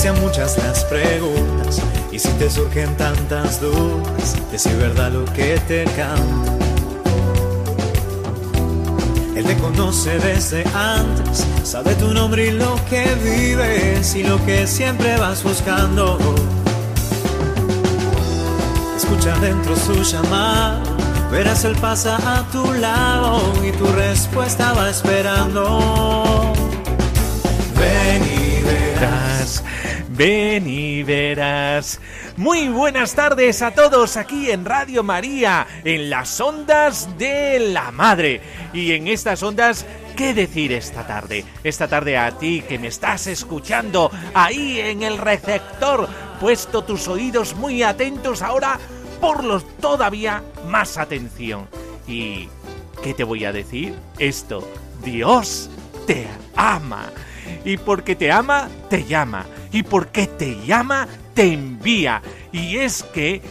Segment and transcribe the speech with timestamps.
[0.00, 1.78] Sean muchas las preguntas
[2.10, 6.52] y si te surgen tantas dudas de si es verdad lo que te canta.
[9.36, 14.66] Él te conoce desde antes, sabe tu nombre y lo que vives y lo que
[14.66, 16.16] siempre vas buscando.
[18.96, 20.80] Escucha dentro su llamado,
[21.30, 26.29] verás él pasa a tu lado y tu respuesta va esperando.
[30.20, 31.98] Ven y verás.
[32.36, 38.42] Muy buenas tardes a todos aquí en Radio María, en las ondas de la Madre.
[38.74, 39.86] Y en estas ondas,
[40.18, 41.46] ¿qué decir esta tarde?
[41.64, 46.06] Esta tarde a ti que me estás escuchando ahí en el receptor,
[46.38, 48.78] puesto tus oídos muy atentos ahora,
[49.22, 51.66] por los todavía más atención.
[52.06, 52.46] ¿Y
[53.02, 53.94] qué te voy a decir?
[54.18, 54.70] Esto,
[55.02, 55.70] Dios
[56.06, 57.10] te ama.
[57.64, 59.46] Y porque te ama, te llama.
[59.72, 62.22] Y porque te llama, te envía.
[62.52, 63.42] Y es que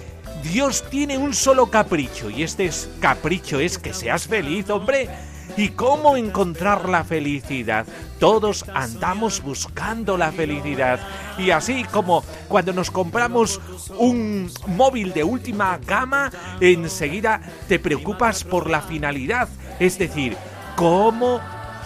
[0.44, 2.30] Dios tiene un solo capricho.
[2.30, 5.10] Y este es, capricho es que seas feliz, hombre.
[5.58, 7.86] ¿Y cómo encontrar la felicidad?
[8.20, 11.00] Todos andamos buscando la felicidad.
[11.38, 13.60] Y así como cuando nos compramos
[13.98, 19.50] un móvil de última gama, enseguida te preocupas por la finalidad.
[19.80, 20.38] Es decir,
[20.76, 21.42] cómo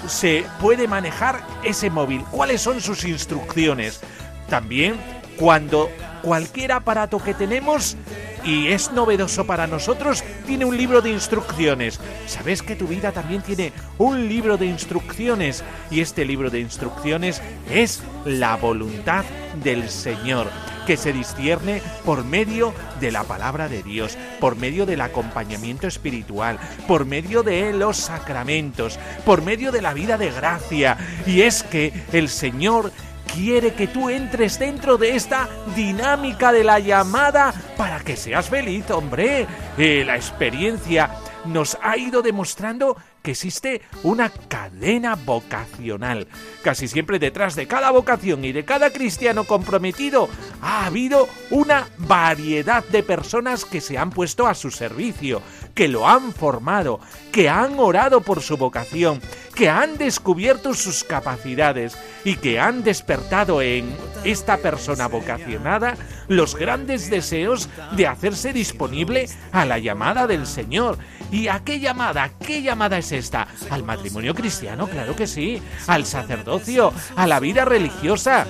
[0.07, 4.01] se puede manejar ese móvil, cuáles son sus instrucciones.
[4.49, 4.95] También
[5.37, 5.89] cuando
[6.21, 7.97] cualquier aparato que tenemos
[8.45, 11.99] y es novedoso para nosotros, tiene un libro de instrucciones.
[12.25, 15.63] ¿Sabes que tu vida también tiene un libro de instrucciones?
[15.89, 17.41] Y este libro de instrucciones
[17.71, 19.23] es la voluntad
[19.63, 20.47] del Señor
[20.85, 26.59] que se discierne por medio de la palabra de Dios, por medio del acompañamiento espiritual,
[26.87, 30.97] por medio de los sacramentos, por medio de la vida de gracia.
[31.25, 32.91] Y es que el Señor
[33.33, 38.89] quiere que tú entres dentro de esta dinámica de la llamada para que seas feliz,
[38.91, 39.47] hombre.
[39.77, 41.09] Eh, la experiencia
[41.45, 46.27] nos ha ido demostrando que existe una cadena vocacional.
[46.61, 50.29] Casi siempre detrás de cada vocación y de cada cristiano comprometido
[50.61, 55.41] ha habido una variedad de personas que se han puesto a su servicio,
[55.73, 56.99] que lo han formado,
[57.31, 59.21] que han orado por su vocación,
[59.55, 65.95] que han descubierto sus capacidades y que han despertado en esta persona vocacionada
[66.27, 70.97] los grandes deseos de hacerse disponible a la llamada del Señor.
[71.31, 72.31] ¿Y a qué llamada?
[72.45, 73.47] ¿Qué llamada es esta?
[73.69, 74.87] ¿Al matrimonio cristiano?
[74.87, 75.61] Claro que sí.
[75.87, 76.93] ¿Al sacerdocio?
[77.15, 78.45] ¿A la vida religiosa?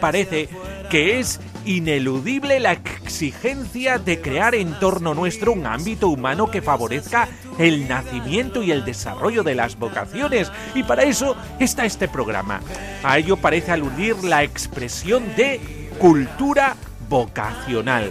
[0.00, 0.48] Parece
[0.90, 7.28] que es ineludible la exigencia de crear en torno nuestro un ámbito humano que favorezca
[7.58, 10.50] el nacimiento y el desarrollo de las vocaciones.
[10.74, 12.60] Y para eso está este programa.
[13.02, 15.60] A ello parece aludir la expresión de
[15.98, 16.76] cultura
[17.08, 18.10] vocacional.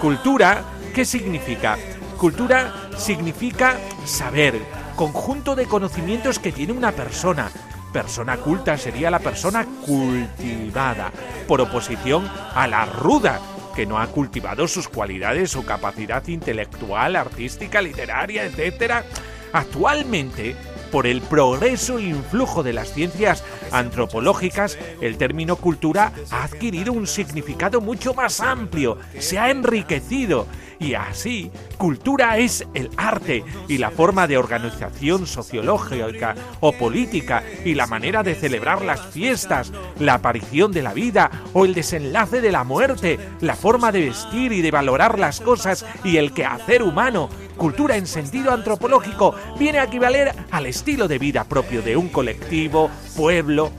[0.00, 1.76] Cultura, ¿qué significa?
[2.18, 4.54] Cultura significa saber,
[4.96, 7.50] conjunto de conocimientos que tiene una persona.
[7.94, 11.12] Persona culta sería la persona cultivada,
[11.46, 13.40] por oposición a la ruda,
[13.76, 19.04] que no ha cultivado sus cualidades o capacidad intelectual, artística, literaria, etc.
[19.52, 20.56] Actualmente,
[20.90, 27.06] por el progreso e influjo de las ciencias antropológicas, el término cultura ha adquirido un
[27.06, 30.48] significado mucho más amplio, se ha enriquecido
[30.84, 37.74] y así, cultura es el arte y la forma de organización sociológica o política y
[37.74, 42.52] la manera de celebrar las fiestas, la aparición de la vida o el desenlace de
[42.52, 47.30] la muerte, la forma de vestir y de valorar las cosas y el quehacer humano.
[47.56, 52.90] Cultura en sentido antropológico viene a equivaler al estilo de vida propio de un colectivo,
[53.16, 53.72] pueblo,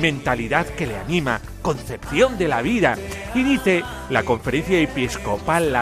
[0.00, 2.96] mentalidad que le anima, concepción de la vida.
[3.34, 5.72] Y dice la Conferencia Episcopal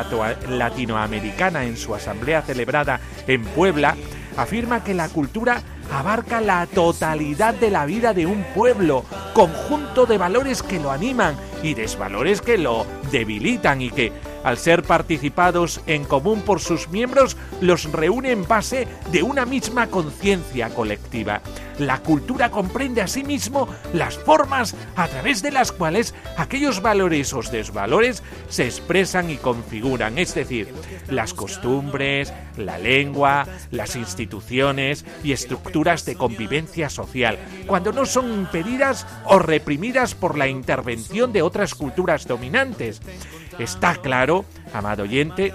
[0.48, 3.96] Latinoamericana en su asamblea celebrada en Puebla,
[4.36, 9.04] afirma que la cultura abarca la totalidad de la vida de un pueblo,
[9.34, 14.12] conjunto de valores que lo animan y desvalores que lo debilitan y que,
[14.46, 19.88] al ser participados en común por sus miembros, los reúne en base de una misma
[19.88, 21.42] conciencia colectiva.
[21.80, 28.22] La cultura comprende asimismo las formas a través de las cuales aquellos valores o desvalores
[28.48, 30.72] se expresan y configuran, es decir,
[31.08, 39.08] las costumbres, la lengua, las instituciones y estructuras de convivencia social, cuando no son impedidas
[39.24, 43.02] o reprimidas por la intervención de otras culturas dominantes.
[43.58, 45.54] Está claro, amado oyente,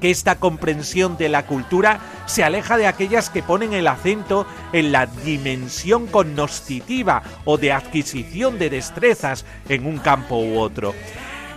[0.00, 4.92] que esta comprensión de la cultura se aleja de aquellas que ponen el acento en
[4.92, 10.94] la dimensión cognoscitiva o de adquisición de destrezas en un campo u otro.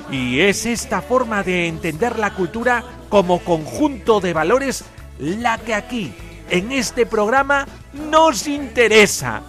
[0.09, 4.83] Y es esta forma de entender la cultura como conjunto de valores
[5.19, 6.13] la que aquí,
[6.49, 7.67] en este programa,
[8.09, 9.41] nos interesa.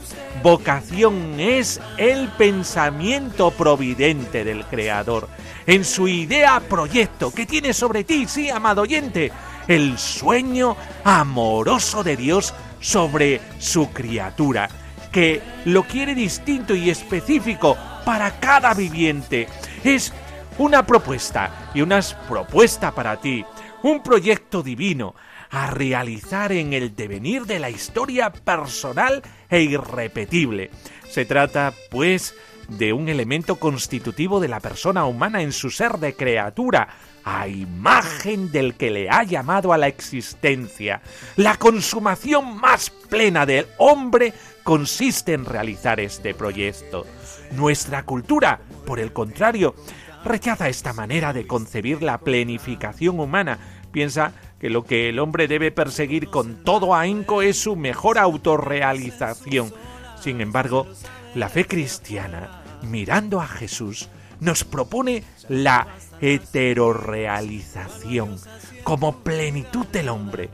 [0.42, 5.28] Vocación es el pensamiento providente del Creador
[5.66, 9.32] en su idea proyecto que tiene sobre ti, sí, amado oyente,
[9.68, 14.68] el sueño amoroso de Dios sobre su criatura,
[15.12, 19.46] que lo quiere distinto y específico para cada viviente.
[19.84, 20.12] Es
[20.58, 23.44] una propuesta y una propuesta para ti,
[23.82, 25.14] un proyecto divino
[25.50, 30.70] a realizar en el devenir de la historia personal e irrepetible.
[31.08, 32.34] Se trata, pues,
[32.68, 36.88] de un elemento constitutivo de la persona humana en su ser de criatura,
[37.24, 41.02] a imagen del que le ha llamado a la existencia.
[41.36, 44.32] La consumación más plena del hombre
[44.64, 47.06] consiste en realizar este proyecto.
[47.52, 49.74] Nuestra cultura, por el contrario,
[50.24, 53.58] rechaza esta manera de concebir la plenificación humana.
[53.92, 59.72] Piensa que lo que el hombre debe perseguir con todo ahínco es su mejor autorrealización.
[60.20, 60.86] Sin embargo,
[61.34, 64.08] la fe cristiana mirando a Jesús,
[64.40, 65.86] nos propone la
[66.20, 68.36] heterorealización
[68.82, 70.50] como plenitud del hombre.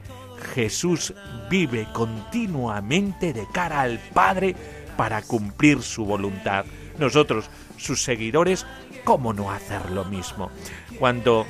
[0.54, 1.14] Jesús
[1.50, 4.54] vive continuamente de cara al Padre
[4.96, 6.64] para cumplir su voluntad.
[6.98, 8.66] Nosotros, sus seguidores,
[9.04, 10.50] ¿cómo no hacer lo mismo?
[10.98, 11.46] Cuando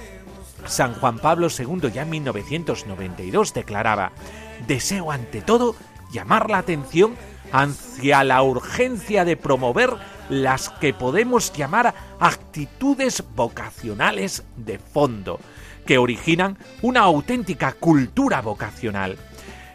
[0.66, 4.12] San Juan Pablo II ya en 1992 declaraba,
[4.66, 5.74] deseo ante todo
[6.12, 7.16] llamar la atención
[7.52, 9.90] hacia la urgencia de promover
[10.28, 15.40] las que podemos llamar actitudes vocacionales de fondo,
[15.86, 19.16] que originan una auténtica cultura vocacional.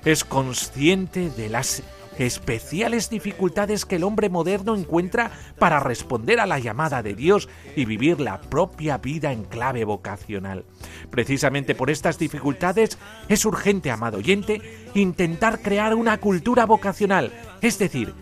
[0.05, 1.81] Es consciente de las
[2.17, 7.85] especiales dificultades que el hombre moderno encuentra para responder a la llamada de Dios y
[7.85, 10.65] vivir la propia vida en clave vocacional.
[11.09, 12.97] Precisamente por estas dificultades
[13.29, 14.61] es urgente, amado oyente,
[14.93, 17.31] intentar crear una cultura vocacional,
[17.61, 18.13] es decir,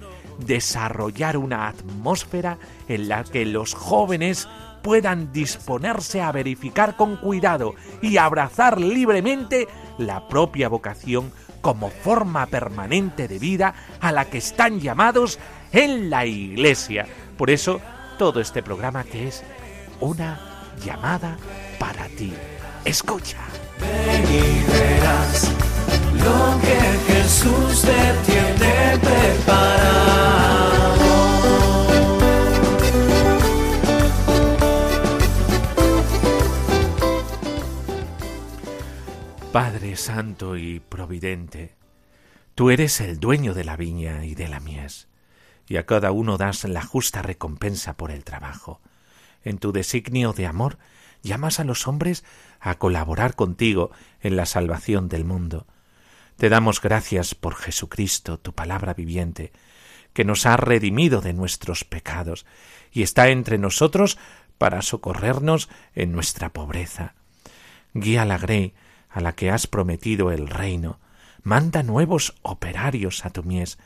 [0.46, 2.58] desarrollar una atmósfera
[2.88, 4.48] en la que los jóvenes
[4.82, 9.68] puedan disponerse a verificar con cuidado y abrazar libremente
[9.98, 15.40] la propia vocación como forma permanente de vida a la que están llamados
[15.72, 17.06] en la Iglesia.
[17.38, 17.80] Por eso,
[18.18, 19.44] todo este programa que es
[20.00, 20.40] una
[20.84, 21.38] llamada
[21.80, 22.34] para ti.
[22.84, 23.38] Escucha.
[26.14, 30.11] lo que Jesús te tiene preparado.
[39.52, 41.76] Padre Santo y Providente,
[42.56, 45.10] tú eres el dueño de la viña y de la mies,
[45.68, 48.80] y a cada uno das la justa recompensa por el trabajo.
[49.44, 50.78] En tu designio de amor
[51.22, 52.24] llamas a los hombres
[52.62, 55.68] a colaborar contigo en la salvación del mundo.
[56.38, 59.52] Te damos gracias por Jesucristo, tu palabra viviente,
[60.14, 62.46] que nos ha redimido de nuestros pecados
[62.94, 64.18] y está entre nosotros
[64.58, 67.16] para socorrernos en nuestra pobreza.
[67.94, 68.74] Guía la grey
[69.12, 71.00] a la que has prometido el reino,
[71.44, 73.78] manda nuevos operarios a tu mies,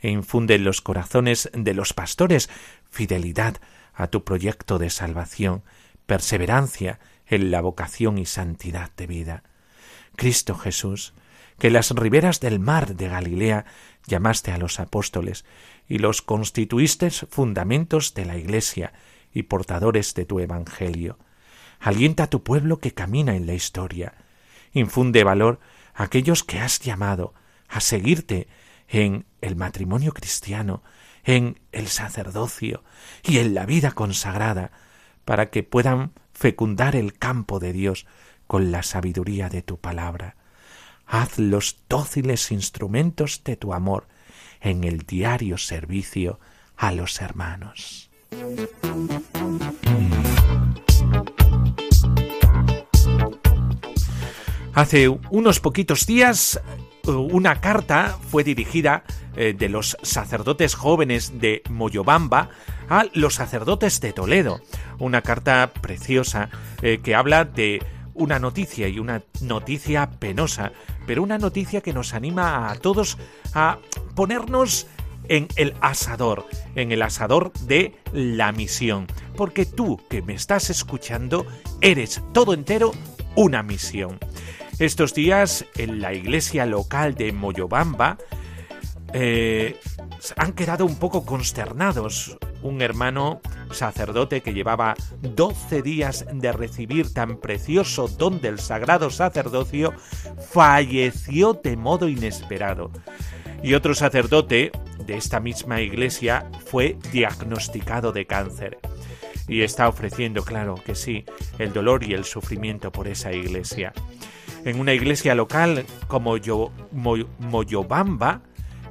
[0.00, 2.48] e infunde en los corazones de los pastores
[2.90, 3.56] fidelidad
[3.94, 5.62] a tu proyecto de salvación,
[6.06, 9.42] perseverancia en la vocación y santidad de vida.
[10.16, 11.12] Cristo Jesús,
[11.58, 13.66] que las riberas del mar de Galilea
[14.06, 15.44] llamaste a los apóstoles
[15.86, 18.92] y los constituiste fundamentos de la Iglesia
[19.32, 21.18] y portadores de tu Evangelio.
[21.78, 24.14] Alienta a tu pueblo que camina en la historia,
[24.72, 25.60] infunde valor
[25.94, 27.34] a aquellos que has llamado
[27.68, 28.48] a seguirte
[28.88, 30.82] en el matrimonio cristiano,
[31.24, 32.82] en el sacerdocio
[33.22, 34.72] y en la vida consagrada,
[35.24, 38.06] para que puedan fecundar el campo de Dios
[38.46, 40.36] con la sabiduría de tu palabra.
[41.06, 44.08] Haz los dóciles instrumentos de tu amor
[44.60, 46.40] en el diario servicio
[46.76, 48.10] a los hermanos.
[54.80, 56.58] Hace unos poquitos días
[57.04, 59.04] una carta fue dirigida
[59.36, 62.48] eh, de los sacerdotes jóvenes de Moyobamba
[62.88, 64.62] a los sacerdotes de Toledo.
[64.98, 66.48] Una carta preciosa
[66.80, 67.84] eh, que habla de
[68.14, 70.72] una noticia y una noticia penosa,
[71.06, 73.18] pero una noticia que nos anima a todos
[73.52, 73.80] a
[74.14, 74.86] ponernos
[75.28, 81.44] en el asador, en el asador de la misión, porque tú que me estás escuchando
[81.82, 82.92] eres todo entero
[83.36, 84.18] una misión.
[84.80, 88.16] Estos días en la iglesia local de Moyobamba
[89.12, 89.78] eh,
[90.38, 92.38] han quedado un poco consternados.
[92.62, 99.92] Un hermano sacerdote que llevaba 12 días de recibir tan precioso don del sagrado sacerdocio
[100.50, 102.90] falleció de modo inesperado.
[103.62, 104.72] Y otro sacerdote
[105.04, 108.78] de esta misma iglesia fue diagnosticado de cáncer.
[109.46, 111.26] Y está ofreciendo, claro que sí,
[111.58, 113.92] el dolor y el sufrimiento por esa iglesia.
[114.64, 118.42] En una iglesia local como Yo, Moyobamba,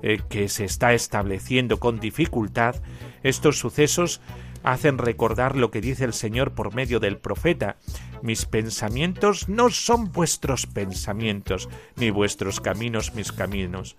[0.01, 2.75] eh, que se está estableciendo con dificultad,
[3.21, 4.21] estos sucesos
[4.63, 7.77] hacen recordar lo que dice el Señor por medio del profeta.
[8.21, 13.95] Mis pensamientos no son vuestros pensamientos, ni vuestros caminos mis caminos.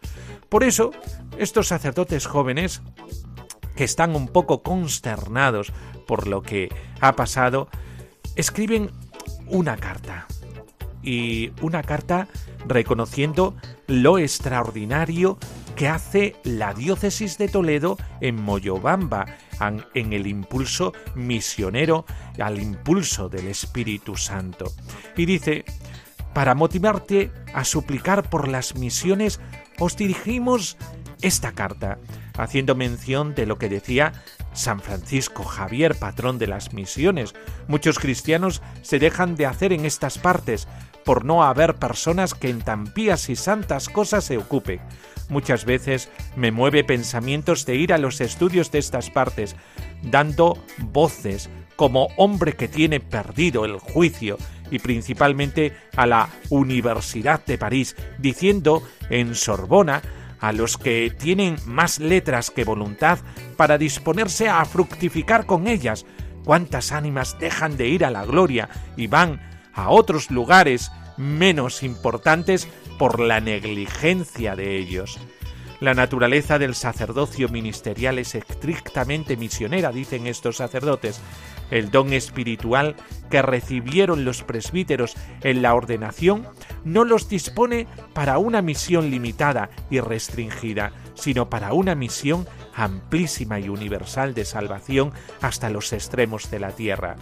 [0.49, 0.91] Por eso,
[1.39, 2.83] estos sacerdotes jóvenes,
[3.77, 5.73] que están un poco consternados
[6.07, 6.69] por lo que
[7.01, 7.69] ha pasado,
[8.37, 8.91] escriben
[9.47, 10.27] una carta.
[11.03, 12.29] Y una carta
[12.67, 13.55] reconociendo
[13.87, 15.39] lo extraordinario
[15.77, 19.25] que hace la diócesis de Toledo en Moyobamba,
[19.95, 22.05] en el impulso misionero,
[22.39, 24.73] al impulso del Espíritu Santo.
[25.17, 25.65] Y dice,
[26.35, 29.41] para motivarte a suplicar por las misiones,
[29.79, 30.77] os dirigimos
[31.23, 31.99] esta carta,
[32.39, 34.13] haciendo mención de lo que decía
[34.53, 37.35] San Francisco Javier, patrón de las misiones.
[37.69, 40.67] Muchos cristianos se dejan de hacer en estas partes
[41.11, 44.79] por no haber personas que en tan pías y santas cosas se ocupen.
[45.29, 49.57] Muchas veces me mueve pensamientos de ir a los estudios de estas partes,
[50.05, 54.39] dando voces como hombre que tiene perdido el juicio
[54.71, 60.03] y principalmente a la Universidad de París, diciendo en Sorbona
[60.39, 63.19] a los que tienen más letras que voluntad
[63.57, 66.07] para disponerse a fructificar con ellas.
[66.45, 69.41] ¿Cuántas ánimas dejan de ir a la gloria y van
[69.75, 72.67] a otros lugares menos importantes
[72.99, 75.19] por la negligencia de ellos.
[75.81, 81.21] La naturaleza del sacerdocio ministerial es estrictamente misionera, dicen estos sacerdotes.
[81.71, 82.97] El don espiritual
[83.31, 86.47] que recibieron los presbíteros en la ordenación
[86.85, 93.71] no los dispone para una misión limitada y restringida, sino para una misión amplísima y
[93.71, 97.17] universal de salvación hasta los extremos de la tierra.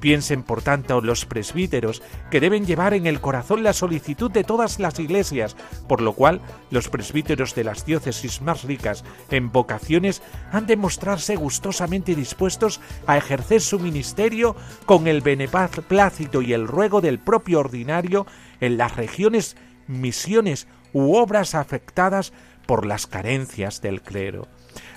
[0.00, 4.80] Piensen, por tanto, los presbíteros que deben llevar en el corazón la solicitud de todas
[4.80, 5.56] las iglesias,
[5.88, 6.40] por lo cual
[6.70, 13.18] los presbíteros de las diócesis más ricas en vocaciones han de mostrarse gustosamente dispuestos a
[13.18, 18.26] ejercer su ministerio con el beneplácito y el ruego del propio ordinario
[18.60, 22.32] en las regiones, misiones u obras afectadas
[22.66, 24.48] por las carencias del clero.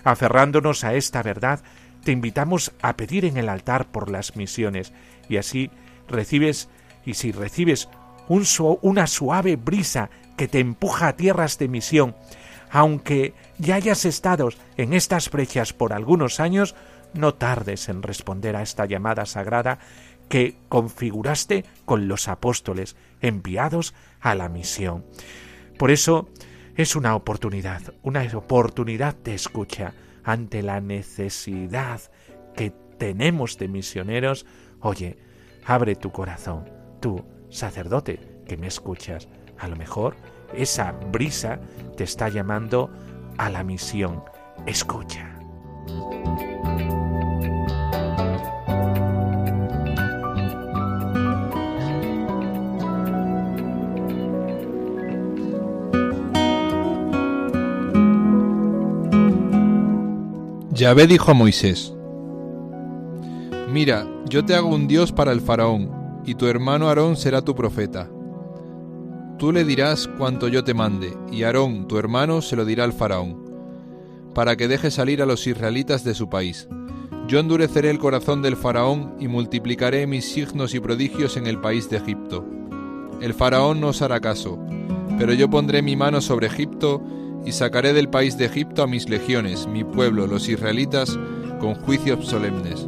[0.04, 1.62] Aferrándonos a esta verdad,
[2.04, 4.94] te invitamos a pedir en el altar por las misiones
[5.30, 5.72] y así
[6.08, 6.70] recibes,
[7.06, 7.90] y si recibes
[8.28, 8.46] un
[8.82, 12.16] una suave brisa que te empuja a tierras de misión,
[12.70, 16.76] aunque ya hayas estado en estas brechas por algunos años,
[17.14, 19.80] no tardes en responder a esta llamada sagrada
[20.30, 25.06] que configuraste con los apóstoles enviados a la misión.
[25.78, 26.30] Por eso
[26.76, 29.94] es una oportunidad, una oportunidad de escucha
[30.24, 32.02] ante la necesidad
[32.56, 34.46] que tenemos de misioneros,
[34.80, 35.18] oye,
[35.66, 39.28] abre tu corazón, tú, sacerdote, que me escuchas.
[39.58, 40.16] A lo mejor
[40.54, 41.60] esa brisa
[41.98, 42.90] te está llamando
[43.38, 44.24] a la misión.
[44.66, 45.30] Escucha.
[60.74, 61.94] Yahvé dijo a Moisés,
[63.72, 65.92] Mira, yo te hago un Dios para el faraón,
[66.26, 68.10] y tu hermano Aarón será tu profeta.
[69.38, 72.94] Tú le dirás cuanto yo te mande, y Aarón, tu hermano, se lo dirá al
[72.94, 73.38] faraón,
[74.34, 76.68] para que deje salir a los israelitas de su país.
[77.28, 81.88] Yo endureceré el corazón del faraón y multiplicaré mis signos y prodigios en el país
[81.92, 82.48] de Egipto.
[83.22, 84.58] El faraón no os hará caso,
[85.20, 87.00] pero yo pondré mi mano sobre Egipto
[87.46, 91.18] y sacaré del país de Egipto a mis legiones, mi pueblo, los israelitas,
[91.60, 92.88] con juicios solemnes.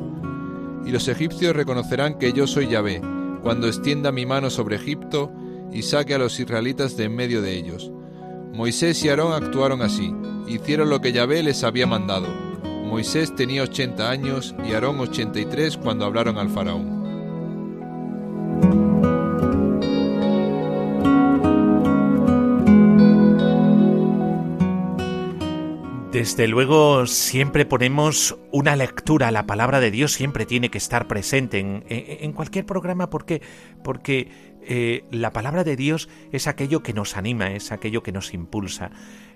[0.86, 3.02] Y los egipcios reconocerán que yo soy Yahvé,
[3.42, 5.32] cuando extienda mi mano sobre Egipto
[5.72, 7.92] y saque a los israelitas de en medio de ellos.
[8.54, 10.14] Moisés y Aarón actuaron así,
[10.48, 12.28] hicieron lo que Yahvé les había mandado.
[12.86, 16.95] Moisés tenía 80 años y Aarón 83 cuando hablaron al faraón.
[26.25, 31.60] Desde luego siempre ponemos una lectura, la palabra de Dios siempre tiene que estar presente
[31.60, 33.44] en, cualquier programa porque,
[33.84, 38.34] porque eh, la palabra de Dios es aquello que nos anima, es aquello que nos
[38.34, 38.89] impulsa,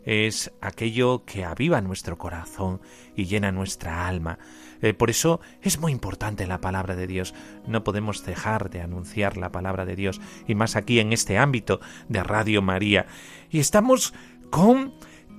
[0.03, 2.81] es aquello que aviva nuestro corazón
[3.15, 4.39] y llena nuestra alma.
[4.81, 7.35] Eh, por eso es muy importante la palabra de Dios.
[7.67, 11.81] No podemos dejar de anunciar la palabra de Dios y más aquí en este ámbito
[12.07, 13.05] de Radio María.
[13.51, 14.11] Y estamos
[14.49, 14.95] con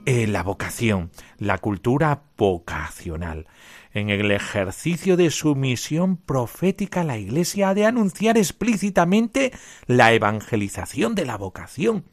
[0.07, 3.47] eh, la vocación, la cultura vocacional.
[3.93, 9.53] En el ejercicio de su misión profética, la Iglesia ha de anunciar explícitamente
[9.87, 12.05] la evangelización de la vocación.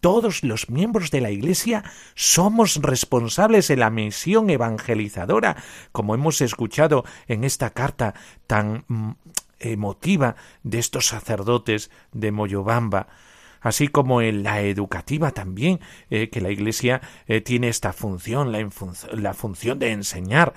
[0.00, 1.82] Todos los miembros de la Iglesia
[2.14, 5.56] somos responsables de la misión evangelizadora,
[5.92, 8.14] como hemos escuchado en esta carta
[8.46, 9.12] tan mm,
[9.60, 13.08] emotiva de estos sacerdotes de Moyobamba
[13.64, 15.80] así como en la educativa también,
[16.10, 18.68] eh, que la Iglesia eh, tiene esta función, la,
[19.12, 20.52] la función de enseñar.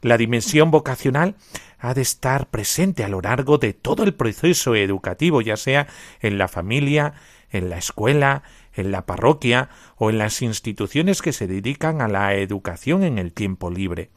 [0.00, 1.34] La dimensión vocacional
[1.78, 5.88] ha de estar presente a lo largo de todo el proceso educativo, ya sea
[6.20, 7.14] en la familia,
[7.50, 12.34] en la escuela, en la parroquia o en las instituciones que se dedican a la
[12.34, 14.10] educación en el tiempo libre.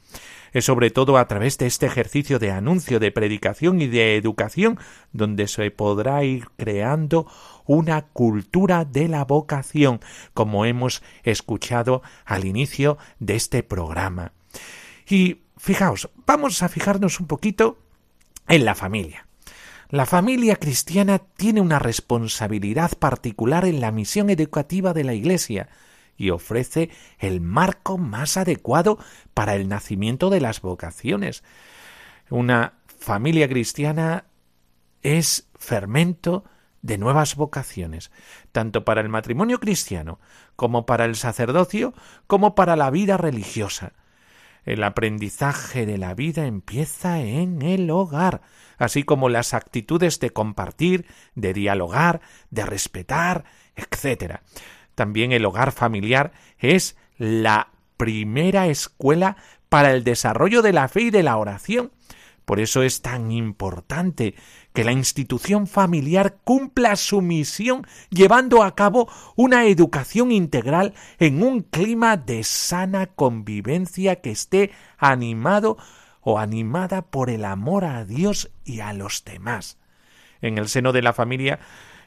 [0.54, 4.80] Es sobre todo a través de este ejercicio de anuncio, de predicación y de educación
[5.12, 7.28] donde se podrá ir creando
[7.66, 10.00] una cultura de la vocación,
[10.34, 14.34] como hemos escuchado al inicio de este programa.
[15.08, 17.80] Y fijaos, vamos a fijarnos un poquito
[18.48, 19.28] en la familia.
[19.90, 25.70] La familia cristiana tiene una responsabilidad particular en la misión educativa de la Iglesia,
[26.18, 28.98] y ofrece el marco más adecuado
[29.34, 31.44] para el nacimiento de las vocaciones.
[32.30, 34.26] Una familia cristiana
[35.02, 36.46] es fermento
[36.86, 38.12] de nuevas vocaciones,
[38.52, 40.20] tanto para el matrimonio cristiano,
[40.56, 41.96] como para el sacerdocio,
[42.28, 43.94] como para la vida religiosa.
[44.66, 48.42] El aprendizaje de la vida empieza en el hogar,
[48.78, 52.22] así como las actitudes de compartir, de dialogar,
[52.52, 53.46] de respetar,
[53.76, 54.42] etc.
[54.94, 59.38] También el hogar familiar es la primera escuela
[59.70, 61.92] para el desarrollo de la fe y de la oración.
[62.46, 64.36] Por eso es tan importante
[64.74, 71.62] que la institución familiar cumpla su misión llevando a cabo una educación integral en un
[71.62, 75.78] clima de sana convivencia que esté animado
[76.22, 79.78] o animada por el amor a Dios y a los demás.
[80.42, 81.60] En el seno de la familia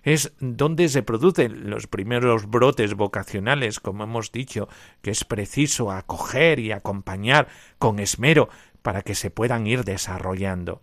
[0.03, 4.68] es donde se producen los primeros brotes vocacionales, como hemos dicho,
[5.03, 7.48] que es preciso acoger y acompañar
[7.79, 8.48] con esmero
[8.83, 10.83] para que se puedan ir desarrollando.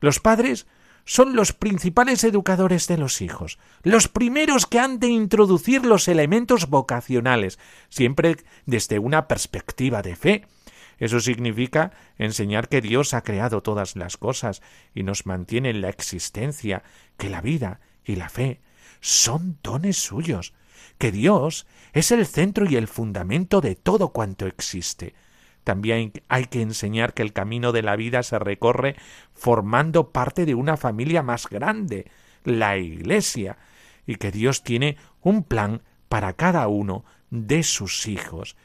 [0.00, 0.66] Los padres
[1.04, 6.68] son los principales educadores de los hijos, los primeros que han de introducir los elementos
[6.68, 7.58] vocacionales,
[7.88, 10.46] siempre desde una perspectiva de fe.
[10.98, 14.62] Eso significa enseñar que Dios ha creado todas las cosas
[14.94, 16.84] y nos mantiene en la existencia,
[17.16, 18.60] que la vida y la fe
[19.02, 20.54] son dones suyos,
[20.96, 25.14] que Dios es el centro y el fundamento de todo cuanto existe.
[25.64, 28.96] También hay que enseñar que el camino de la vida se recorre
[29.32, 32.10] formando parte de una familia más grande,
[32.44, 33.58] la Iglesia,
[34.06, 38.56] y que Dios tiene un plan para cada uno de sus hijos,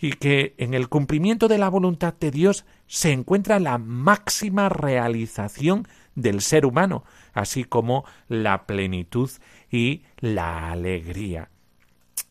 [0.00, 5.86] y que en el cumplimiento de la voluntad de Dios se encuentra la máxima realización
[6.14, 9.30] del ser humano, así como la plenitud
[9.70, 11.51] y la alegría.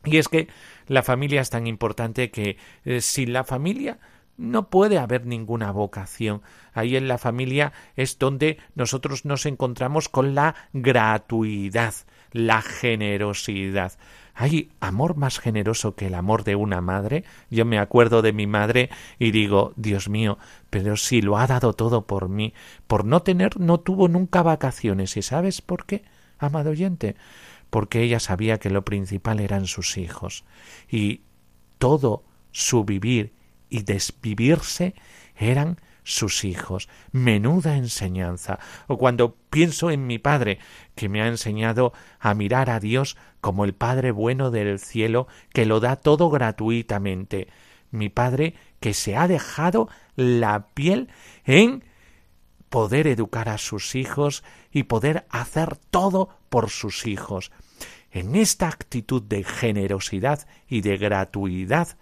[0.04, 0.48] Y es que
[0.88, 4.00] la familia es tan importante que eh, sin la familia
[4.38, 6.42] no puede haber ninguna vocación.
[6.74, 11.94] Ahí en la familia es donde nosotros nos encontramos con la gratuidad,
[12.32, 13.94] la generosidad.
[14.34, 17.24] ¿Hay amor más generoso que el amor de una madre?
[17.50, 21.74] Yo me acuerdo de mi madre y digo, Dios mío, pero si lo ha dado
[21.74, 22.54] todo por mí,
[22.88, 25.18] por no tener, no tuvo nunca vacaciones.
[25.18, 26.04] ¿Y sabes por qué,
[26.40, 27.16] amado oyente?
[27.72, 30.46] Porque ella sabía que lo principal eran sus hijos.
[30.88, 31.22] Y
[31.80, 33.34] todo su vivir
[33.70, 34.94] y desvivirse
[35.36, 36.90] eran sus hijos.
[37.12, 38.60] Menuda enseñanza.
[38.88, 40.60] O cuando pienso en mi padre,
[40.96, 45.66] que me ha enseñado a mirar a Dios como el Padre bueno del cielo, que
[45.66, 47.48] lo da todo gratuitamente.
[47.90, 51.10] Mi padre que se ha dejado la piel
[51.46, 51.84] en
[52.70, 57.52] poder educar a sus hijos y poder hacer todo por sus hijos.
[58.12, 61.98] En esta actitud de generosidad y de gratuidad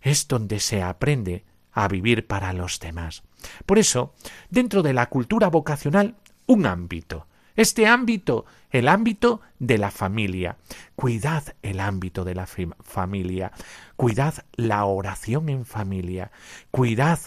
[0.00, 3.22] es donde se aprende a vivir para los demás.
[3.66, 4.14] Por eso,
[4.50, 7.26] dentro de la cultura vocacional, un ámbito.
[7.54, 10.56] Este ámbito, el ámbito de la familia.
[10.96, 13.52] Cuidad el ámbito de la familia.
[13.96, 16.30] Cuidad la oración en familia.
[16.70, 17.20] Cuidad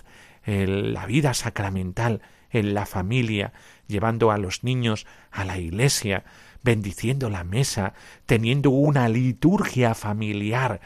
[0.46, 3.54] la vida sacramental en la familia,
[3.88, 6.24] llevando a los niños a la iglesia,
[6.66, 7.94] bendiciendo la mesa,
[8.26, 10.82] teniendo una liturgia familiar,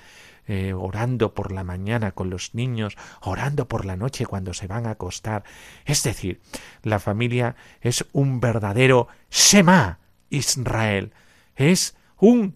[0.47, 4.85] eh, orando por la mañana con los niños, orando por la noche cuando se van
[4.85, 5.43] a acostar.
[5.85, 6.41] Es decir,
[6.83, 11.13] la familia es un verdadero Shema Israel.
[11.55, 12.55] Es un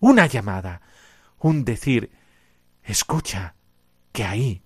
[0.00, 0.80] una llamada,
[1.38, 2.10] un decir,
[2.82, 3.54] escucha,
[4.12, 4.62] que ahí,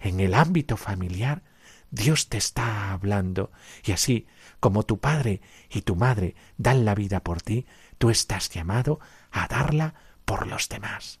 [0.00, 1.42] en el ámbito familiar,
[1.90, 3.50] Dios te está hablando
[3.84, 4.26] y así
[4.60, 7.66] como tu padre y tu madre dan la vida por ti,
[7.98, 9.94] tú estás llamado a darla
[10.24, 11.20] por los demás.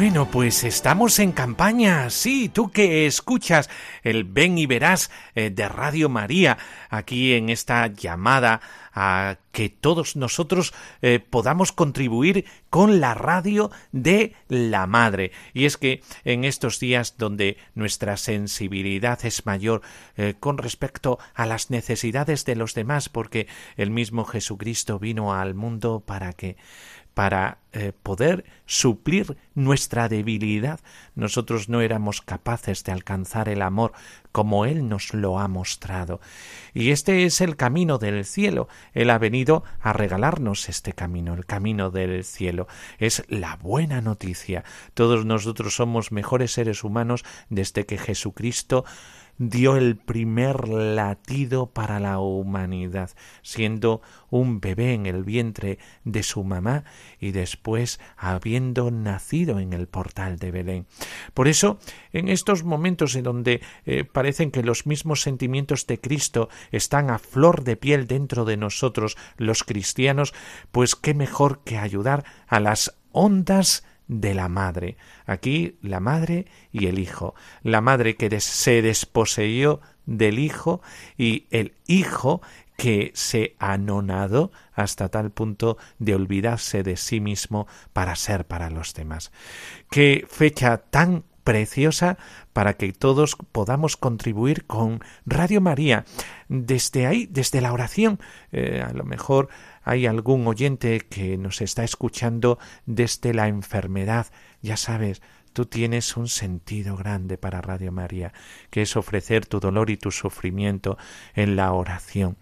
[0.00, 2.08] Bueno, pues estamos en campaña.
[2.08, 3.68] Sí, tú que escuchas
[4.02, 6.56] el Ven y Verás eh, de Radio María
[6.88, 8.62] aquí en esta llamada
[8.94, 15.32] a que todos nosotros eh, podamos contribuir con la radio de la madre.
[15.52, 19.82] Y es que en estos días donde nuestra sensibilidad es mayor
[20.16, 25.54] eh, con respecto a las necesidades de los demás, porque el mismo Jesucristo vino al
[25.54, 26.56] mundo para que
[27.14, 30.80] para eh, poder suplir nuestra debilidad.
[31.14, 33.92] Nosotros no éramos capaces de alcanzar el amor
[34.32, 36.20] como Él nos lo ha mostrado.
[36.74, 38.68] Y este es el camino del cielo.
[38.92, 42.66] Él ha venido a regalarnos este camino, el camino del cielo.
[42.98, 44.64] Es la buena noticia.
[44.94, 48.84] Todos nosotros somos mejores seres humanos desde que Jesucristo
[49.40, 56.44] dio el primer latido para la humanidad, siendo un bebé en el vientre de su
[56.44, 56.84] mamá
[57.18, 60.86] y después habiendo nacido en el portal de Belén.
[61.32, 61.78] Por eso,
[62.12, 67.18] en estos momentos en donde eh, parecen que los mismos sentimientos de Cristo están a
[67.18, 70.34] flor de piel dentro de nosotros, los cristianos,
[70.70, 74.96] pues qué mejor que ayudar a las ondas de la madre.
[75.24, 77.34] Aquí la madre y el hijo.
[77.62, 80.82] La madre que se desposeyó del hijo
[81.16, 82.42] y el hijo
[82.76, 88.94] que se anonadó hasta tal punto de olvidarse de sí mismo para ser para los
[88.94, 89.30] demás.
[89.90, 92.18] Qué fecha tan preciosa
[92.52, 96.04] para que todos podamos contribuir con Radio María.
[96.48, 98.18] Desde ahí, desde la oración,
[98.50, 99.48] eh, a lo mejor
[99.82, 104.26] hay algún oyente que nos está escuchando desde la enfermedad,
[104.62, 108.32] ya sabes, tú tienes un sentido grande para Radio María,
[108.70, 110.98] que es ofrecer tu dolor y tu sufrimiento
[111.34, 112.36] en la oración.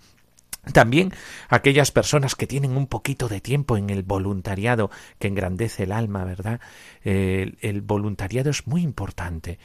[0.72, 1.12] También
[1.48, 6.24] aquellas personas que tienen un poquito de tiempo en el voluntariado que engrandece el alma,
[6.24, 6.60] ¿verdad?
[7.02, 9.58] El, el voluntariado es muy importante.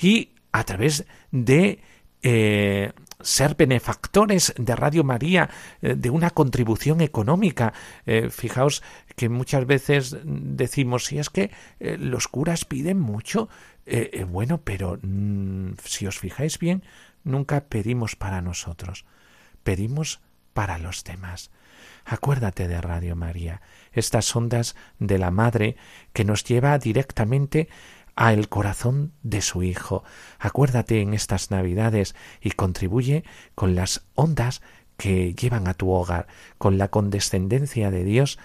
[0.00, 1.80] Y a través de
[2.22, 5.50] eh, ser benefactores de Radio María,
[5.82, 7.72] eh, de una contribución económica.
[8.06, 8.82] Eh, fijaos
[9.16, 11.50] que muchas veces decimos, si es que
[11.80, 13.48] los curas piden mucho,
[14.28, 16.84] bueno, pero mm, si os fijáis bien,
[17.24, 19.06] nunca pedimos para nosotros,
[19.64, 20.20] pedimos
[20.52, 21.50] para los demás.
[22.04, 23.60] Acuérdate de Radio María,
[23.92, 25.76] estas ondas de la Madre
[26.12, 27.68] que nos lleva directamente
[28.18, 30.02] al corazón de su Hijo.
[30.40, 33.22] Acuérdate en estas Navidades y contribuye
[33.54, 34.60] con las ondas
[34.96, 36.26] que llevan a tu hogar,
[36.58, 38.40] con la condescendencia de Dios,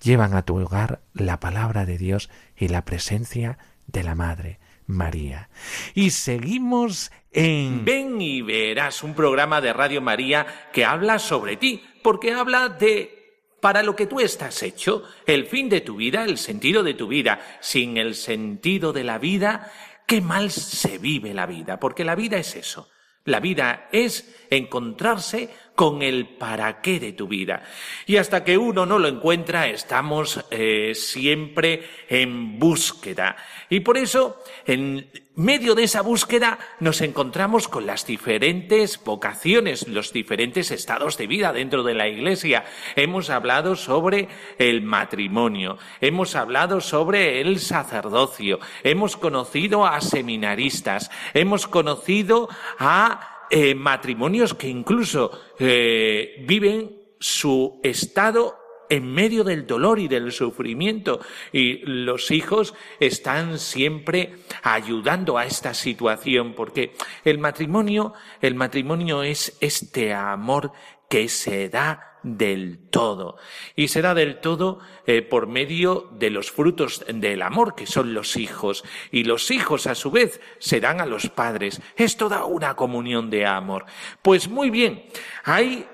[0.00, 3.58] llevan a tu hogar la palabra de Dios y la presencia
[3.88, 4.60] de la Madre.
[4.86, 5.48] María.
[5.94, 11.82] Y seguimos en Ven y verás un programa de Radio María que habla sobre ti,
[12.04, 13.15] porque habla de
[13.60, 17.08] para lo que tú estás hecho, el fin de tu vida, el sentido de tu
[17.08, 17.58] vida.
[17.60, 19.72] Sin el sentido de la vida,
[20.06, 22.88] qué mal se vive la vida, porque la vida es eso.
[23.24, 27.64] La vida es encontrarse con el para qué de tu vida.
[28.06, 33.36] Y hasta que uno no lo encuentra, estamos eh, siempre en búsqueda.
[33.68, 40.12] Y por eso, en medio de esa búsqueda, nos encontramos con las diferentes vocaciones, los
[40.12, 42.64] diferentes estados de vida dentro de la Iglesia.
[42.96, 51.68] Hemos hablado sobre el matrimonio, hemos hablado sobre el sacerdocio, hemos conocido a seminaristas, hemos
[51.68, 60.08] conocido a eh, matrimonios que incluso eh, viven su estado en medio del dolor y
[60.08, 61.20] del sufrimiento
[61.52, 66.94] y los hijos están siempre ayudando a esta situación porque
[67.24, 70.72] el matrimonio el matrimonio es este amor
[71.08, 73.36] que se da del todo.
[73.76, 78.36] Y será del todo eh, por medio de los frutos del amor, que son los
[78.36, 78.84] hijos.
[79.12, 81.80] Y los hijos, a su vez, serán a los padres.
[81.96, 83.86] Es toda una comunión de amor.
[84.22, 85.06] Pues muy bien,
[85.44, 85.86] hay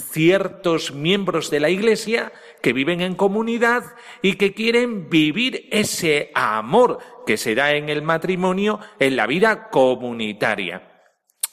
[0.00, 3.84] ciertos miembros de la Iglesia que viven en comunidad
[4.22, 9.70] y que quieren vivir ese amor que se da en el matrimonio en la vida
[9.70, 10.89] comunitaria.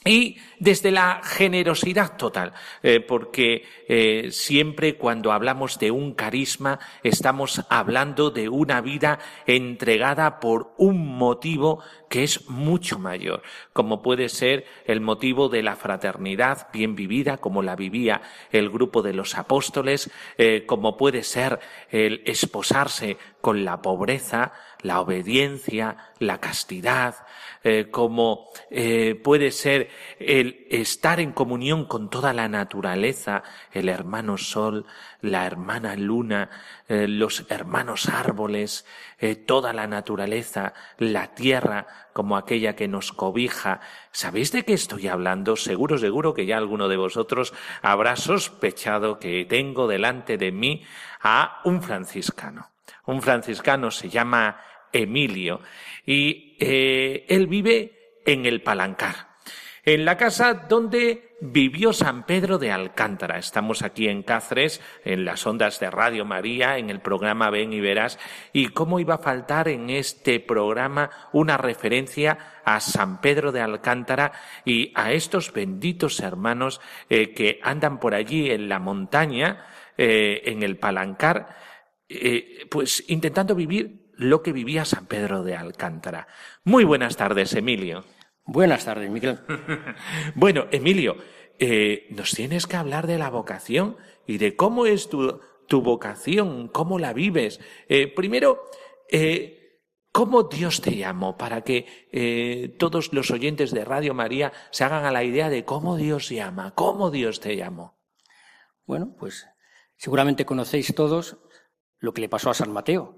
[0.04, 7.64] Y desde la generosidad total, eh, porque eh, siempre cuando hablamos de un carisma estamos
[7.68, 14.64] hablando de una vida entregada por un motivo que es mucho mayor, como puede ser
[14.86, 20.10] el motivo de la fraternidad bien vivida, como la vivía el grupo de los apóstoles,
[20.38, 21.58] eh, como puede ser
[21.90, 27.16] el esposarse con la pobreza, la obediencia, la castidad,
[27.64, 33.42] eh, como eh, puede ser el estar en comunión con toda la naturaleza,
[33.72, 34.86] el hermano sol,
[35.20, 36.50] la hermana luna,
[36.88, 38.86] eh, los hermanos árboles,
[39.46, 43.80] toda la naturaleza, la tierra como aquella que nos cobija.
[44.12, 45.56] ¿Sabéis de qué estoy hablando?
[45.56, 50.84] Seguro, seguro que ya alguno de vosotros habrá sospechado que tengo delante de mí
[51.20, 52.70] a un franciscano.
[53.06, 54.60] Un franciscano se llama
[54.92, 55.60] Emilio
[56.08, 59.28] y eh, él vive en el Palancar,
[59.84, 63.38] en la casa donde vivió San Pedro de Alcántara.
[63.38, 67.80] Estamos aquí en Cáceres, en las ondas de Radio María, en el programa Ven y
[67.80, 68.18] Verás.
[68.52, 74.32] ¿Y cómo iba a faltar en este programa una referencia a San Pedro de Alcántara
[74.64, 80.62] y a estos benditos hermanos eh, que andan por allí en la montaña, eh, en
[80.62, 81.56] el Palancar,
[82.70, 86.26] pues intentando vivir lo que vivía San Pedro de Alcántara.
[86.64, 88.04] Muy buenas tardes, Emilio.
[88.44, 89.38] Buenas tardes, Miguel.
[90.34, 91.16] bueno, Emilio,
[91.60, 96.66] eh, nos tienes que hablar de la vocación y de cómo es tu, tu vocación,
[96.68, 97.60] cómo la vives.
[97.88, 98.64] Eh, primero,
[99.08, 101.36] eh, ¿cómo Dios te llamó?
[101.36, 105.96] Para que todos los oyentes de Radio María se hagan a la idea de cómo
[105.96, 108.00] Dios llama, cómo Dios te llamó.
[108.84, 109.46] Bueno, pues
[109.96, 111.36] seguramente conocéis todos
[112.00, 113.17] lo que le pasó a San Mateo.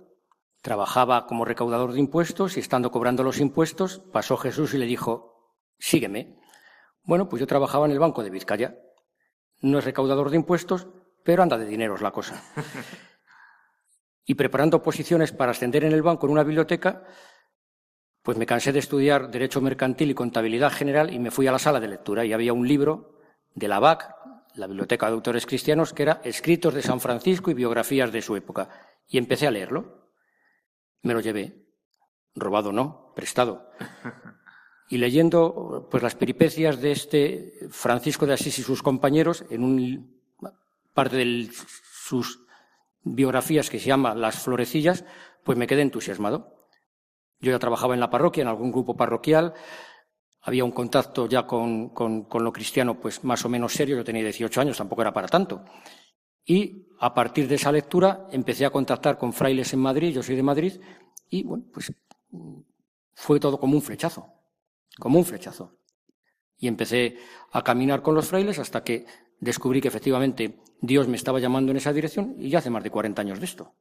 [0.63, 5.55] Trabajaba como recaudador de impuestos y estando cobrando los impuestos, pasó Jesús y le dijo,
[5.79, 6.39] sígueme.
[7.03, 8.77] Bueno, pues yo trabajaba en el Banco de Vizcaya.
[9.63, 10.89] No es recaudador de impuestos,
[11.25, 12.43] pero anda de dineros la cosa.
[14.25, 17.03] Y preparando posiciones para ascender en el banco en una biblioteca,
[18.23, 21.59] pues me cansé de estudiar Derecho Mercantil y Contabilidad General y me fui a la
[21.59, 23.19] sala de lectura y había un libro
[23.55, 24.15] de la BAC,
[24.55, 28.37] la Biblioteca de Autores Cristianos, que era Escritos de San Francisco y biografías de su
[28.37, 28.69] época.
[29.09, 30.00] Y empecé a leerlo.
[31.03, 31.67] Me lo llevé.
[32.35, 33.71] Robado no, prestado.
[34.93, 40.21] Y leyendo pues las peripecias de este Francisco de Asís y sus compañeros en un
[40.93, 42.41] parte de sus
[43.03, 45.05] biografías que se llama Las florecillas,
[45.45, 46.67] pues me quedé entusiasmado.
[47.39, 49.55] Yo ya trabajaba en la parroquia, en algún grupo parroquial,
[50.43, 54.05] había un contacto ya con, con, con, lo cristiano, pues más o menos serio, yo
[54.05, 55.65] tenía 18 años, tampoco era para tanto.
[56.51, 60.35] Y a partir de esa lectura empecé a contactar con frailes en Madrid, yo soy
[60.35, 60.81] de Madrid,
[61.29, 61.93] y bueno, pues
[63.15, 64.35] fue todo como un flechazo,
[64.99, 65.77] como un flechazo.
[66.59, 67.19] Y empecé
[67.53, 69.07] a caminar con los frailes hasta que
[69.39, 72.91] descubrí que efectivamente Dios me estaba llamando en esa dirección y ya hace más de
[72.91, 73.77] 40 años de esto.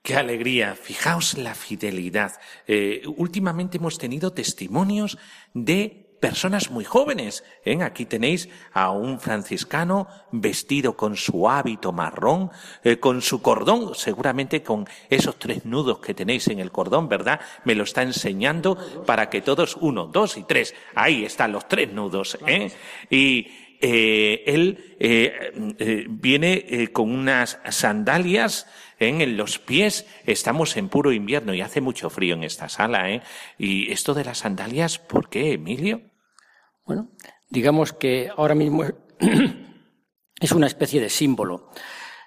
[0.00, 0.76] Qué alegría.
[0.76, 2.38] Fijaos la fidelidad.
[2.68, 5.18] Eh, últimamente hemos tenido testimonios
[5.54, 7.44] de personas muy jóvenes.
[7.64, 7.82] ¿eh?
[7.82, 12.50] Aquí tenéis a un franciscano vestido con su hábito marrón,
[12.82, 17.40] eh, con su cordón, seguramente con esos tres nudos que tenéis en el cordón, ¿verdad?
[17.64, 21.92] Me lo está enseñando para que todos, uno, dos y tres, ahí están los tres
[21.92, 22.38] nudos.
[22.46, 22.70] ¿eh?
[23.10, 23.48] Y
[23.80, 28.66] eh, él eh, viene con unas sandalias
[28.98, 30.06] en los pies.
[30.24, 33.10] Estamos en puro invierno y hace mucho frío en esta sala.
[33.10, 33.22] ¿eh?
[33.58, 36.02] Y esto de las sandalias, ¿por qué, Emilio?
[36.84, 37.10] Bueno,
[37.50, 38.84] digamos que ahora mismo
[40.40, 41.70] es una especie de símbolo.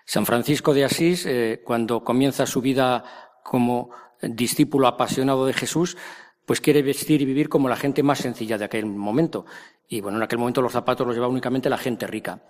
[0.06, 3.04] San Francisco de Asís, eh, cuando comienza su vida
[3.44, 5.98] como discípulo apasionado de Jesús,
[6.46, 9.46] pues quiere vestir y vivir como la gente más sencilla de aquel momento.
[9.88, 12.44] Y bueno, en aquel momento los zapatos los llevaba únicamente la gente rica.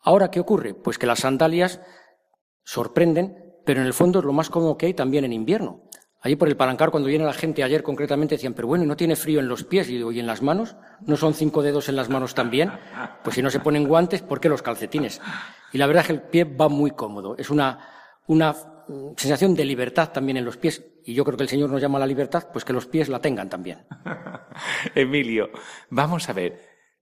[0.00, 0.74] Ahora, ¿qué ocurre?
[0.74, 1.80] Pues que las sandalias
[2.68, 5.84] sorprenden, pero en el fondo es lo más cómodo que hay también en invierno.
[6.20, 8.94] Allí por el Palancar, cuando viene la gente ayer concretamente, decían, pero bueno, ¿y no
[8.94, 9.88] tiene frío en los pies?
[9.88, 10.76] Y digo, ¿y en las manos?
[11.06, 12.70] ¿No son cinco dedos en las manos también?
[13.24, 15.18] Pues si no se ponen guantes, ¿por qué los calcetines?
[15.72, 17.38] Y la verdad es que el pie va muy cómodo.
[17.38, 17.88] Es una,
[18.26, 18.54] una
[19.16, 20.84] sensación de libertad también en los pies.
[21.04, 23.08] Y yo creo que el Señor nos llama a la libertad, pues que los pies
[23.08, 23.86] la tengan también.
[24.94, 25.48] Emilio,
[25.88, 26.60] vamos a ver,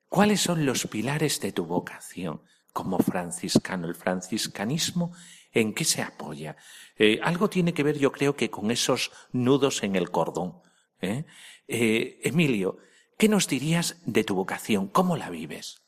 [0.08, 3.88] ¿cuáles son los pilares de tu vocación como franciscano?
[3.88, 5.12] El franciscanismo
[5.56, 6.54] ¿En qué se apoya?
[6.98, 10.60] Eh, algo tiene que ver, yo creo que con esos nudos en el cordón.
[11.00, 11.24] ¿eh?
[11.66, 12.76] Eh, Emilio,
[13.16, 14.88] ¿qué nos dirías de tu vocación?
[14.88, 15.80] ¿Cómo la vives?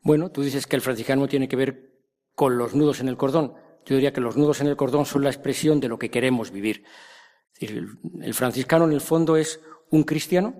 [0.00, 1.90] Bueno, tú dices que el franciscano tiene que ver
[2.36, 3.54] con los nudos en el cordón.
[3.84, 6.52] Yo diría que los nudos en el cordón son la expresión de lo que queremos
[6.52, 6.84] vivir.
[7.58, 9.60] El franciscano, en el fondo, es
[9.90, 10.54] un cristiano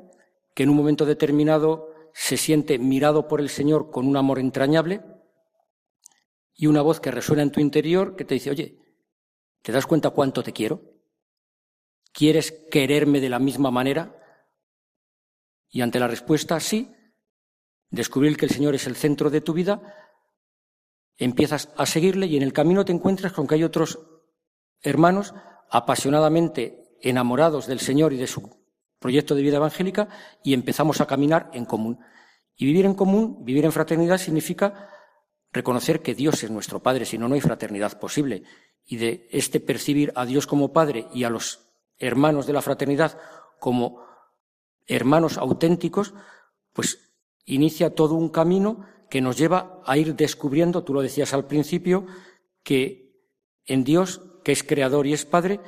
[0.56, 5.02] que en un momento determinado se siente mirado por el Señor con un amor entrañable,
[6.60, 8.76] y una voz que resuena en tu interior que te dice, oye,
[9.62, 10.82] ¿te das cuenta cuánto te quiero?
[12.12, 14.20] ¿Quieres quererme de la misma manera?
[15.68, 16.92] Y ante la respuesta sí,
[17.90, 19.94] descubrir que el Señor es el centro de tu vida,
[21.16, 24.00] empiezas a seguirle y en el camino te encuentras con que hay otros
[24.82, 25.34] hermanos
[25.70, 28.58] apasionadamente enamorados del Señor y de su
[28.98, 30.08] proyecto de vida evangélica
[30.42, 32.00] y empezamos a caminar en común.
[32.56, 34.90] Y vivir en común, vivir en fraternidad significa
[35.52, 38.42] reconocer que Dios es nuestro Padre, si no, no hay fraternidad posible.
[38.84, 41.68] Y de este percibir a Dios como Padre y a los
[41.98, 43.18] hermanos de la fraternidad
[43.58, 44.02] como
[44.86, 46.14] hermanos auténticos,
[46.72, 47.12] pues
[47.44, 52.06] inicia todo un camino que nos lleva a ir descubriendo, tú lo decías al principio,
[52.62, 53.08] que
[53.66, 55.60] en Dios, que es creador y es Padre,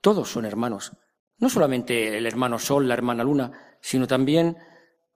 [0.00, 0.92] todos son hermanos.
[1.38, 4.58] No solamente el hermano Sol, la hermana Luna, sino también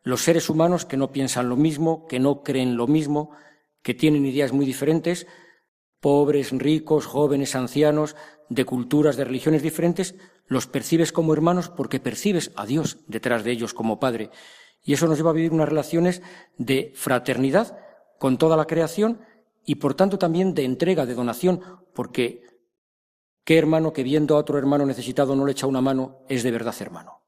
[0.03, 3.30] los seres humanos que no piensan lo mismo, que no creen lo mismo,
[3.83, 5.26] que tienen ideas muy diferentes,
[6.01, 8.16] pobres, ricos, jóvenes, ancianos,
[8.49, 10.14] de culturas, de religiones diferentes,
[10.47, 14.30] los percibes como hermanos porque percibes a Dios detrás de ellos como Padre.
[14.83, 16.22] Y eso nos lleva a vivir unas relaciones
[16.59, 17.78] de fraternidad
[18.18, 19.20] con toda la creación
[19.64, 21.62] y por tanto también de entrega, de donación,
[21.95, 22.43] porque
[23.45, 26.51] qué hermano que viendo a otro hermano necesitado no le echa una mano es de
[26.51, 27.22] verdad hermano.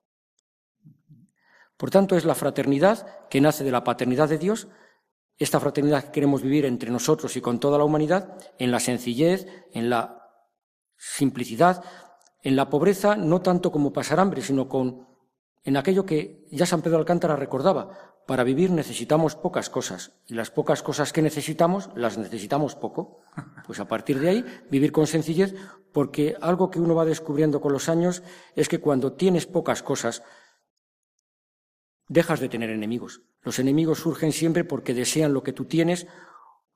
[1.76, 4.68] Por tanto, es la fraternidad que nace de la paternidad de Dios,
[5.38, 9.46] esta fraternidad que queremos vivir entre nosotros y con toda la humanidad, en la sencillez,
[9.72, 10.22] en la
[10.96, 11.82] simplicidad,
[12.42, 15.08] en la pobreza, no tanto como pasar hambre, sino con
[15.64, 18.14] en aquello que ya San Pedro Alcántara recordaba.
[18.26, 23.20] Para vivir necesitamos pocas cosas y las pocas cosas que necesitamos las necesitamos poco.
[23.66, 25.54] Pues a partir de ahí vivir con sencillez
[25.92, 28.22] porque algo que uno va descubriendo con los años
[28.56, 30.22] es que cuando tienes pocas cosas
[32.08, 33.22] dejas de tener enemigos.
[33.42, 36.06] Los enemigos surgen siempre porque desean lo que tú tienes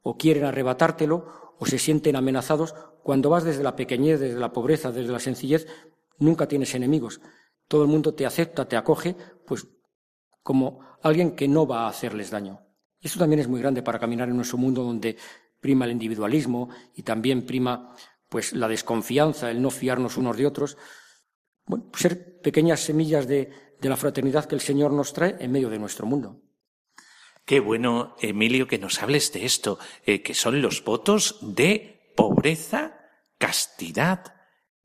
[0.03, 2.75] o quieren arrebatártelo o se sienten amenazados.
[3.03, 5.67] Cuando vas desde la pequeñez, desde la pobreza, desde la sencillez,
[6.19, 7.21] nunca tienes enemigos.
[7.67, 9.17] Todo el mundo te acepta, te acoge,
[9.47, 9.67] pues
[10.43, 12.61] como alguien que no va a hacerles daño.
[13.01, 15.17] Eso también es muy grande para caminar en nuestro mundo donde
[15.61, 17.95] prima el individualismo y también prima
[18.29, 20.77] pues la desconfianza, el no fiarnos unos de otros.
[21.67, 23.51] Bueno, ser pequeñas semillas de,
[23.81, 26.41] de la fraternidad que el Señor nos trae en medio de nuestro mundo.
[27.49, 32.99] Qué bueno, Emilio, que nos hables de esto, eh, que son los votos de pobreza,
[33.39, 34.35] castidad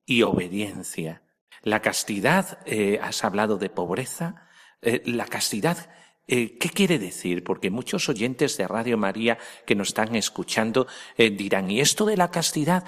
[0.06, 1.24] y obediencia.
[1.62, 4.48] La castidad, eh, has hablado de pobreza,
[4.82, 5.90] eh, la castidad,
[6.26, 7.44] ¿qué quiere decir?
[7.44, 10.88] Porque muchos oyentes de Radio María que nos están escuchando
[11.18, 12.86] dirán, ¿y esto de la castidad,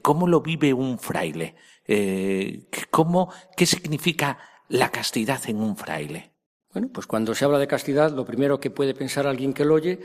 [0.00, 1.54] cómo lo vive un fraile?
[2.90, 4.38] ¿cómo, ¿Qué significa
[4.68, 6.32] la castidad en un fraile?
[6.72, 9.74] Bueno, pues cuando se habla de castidad, lo primero que puede pensar alguien que lo
[9.74, 10.00] oye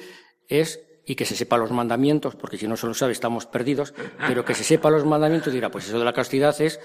[0.47, 3.93] es, y que se sepa los mandamientos, porque si no se lo sabe estamos perdidos,
[4.27, 6.81] pero que se sepa los mandamientos dirá, pues eso de la castidad es,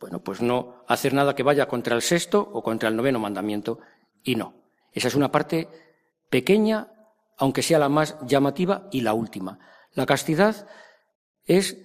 [0.00, 3.78] bueno, pues no hacer nada que vaya contra el sexto o contra el noveno mandamiento.
[4.24, 4.54] Y no.
[4.92, 5.68] Esa es una parte
[6.30, 6.88] pequeña,
[7.36, 9.60] aunque sea la más llamativa y la última.
[9.92, 10.66] La castidad
[11.44, 11.78] es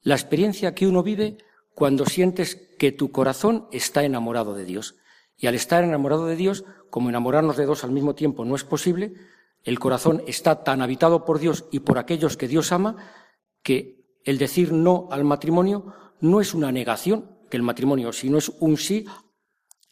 [0.00, 1.38] la experiencia que uno vive
[1.78, 4.96] cuando sientes que tu corazón está enamorado de Dios.
[5.36, 8.64] Y al estar enamorado de Dios, como enamorarnos de dos al mismo tiempo no es
[8.64, 9.14] posible,
[9.62, 12.96] el corazón está tan habitado por Dios y por aquellos que Dios ama,
[13.62, 18.48] que el decir no al matrimonio no es una negación que el matrimonio, sino es
[18.58, 19.06] un sí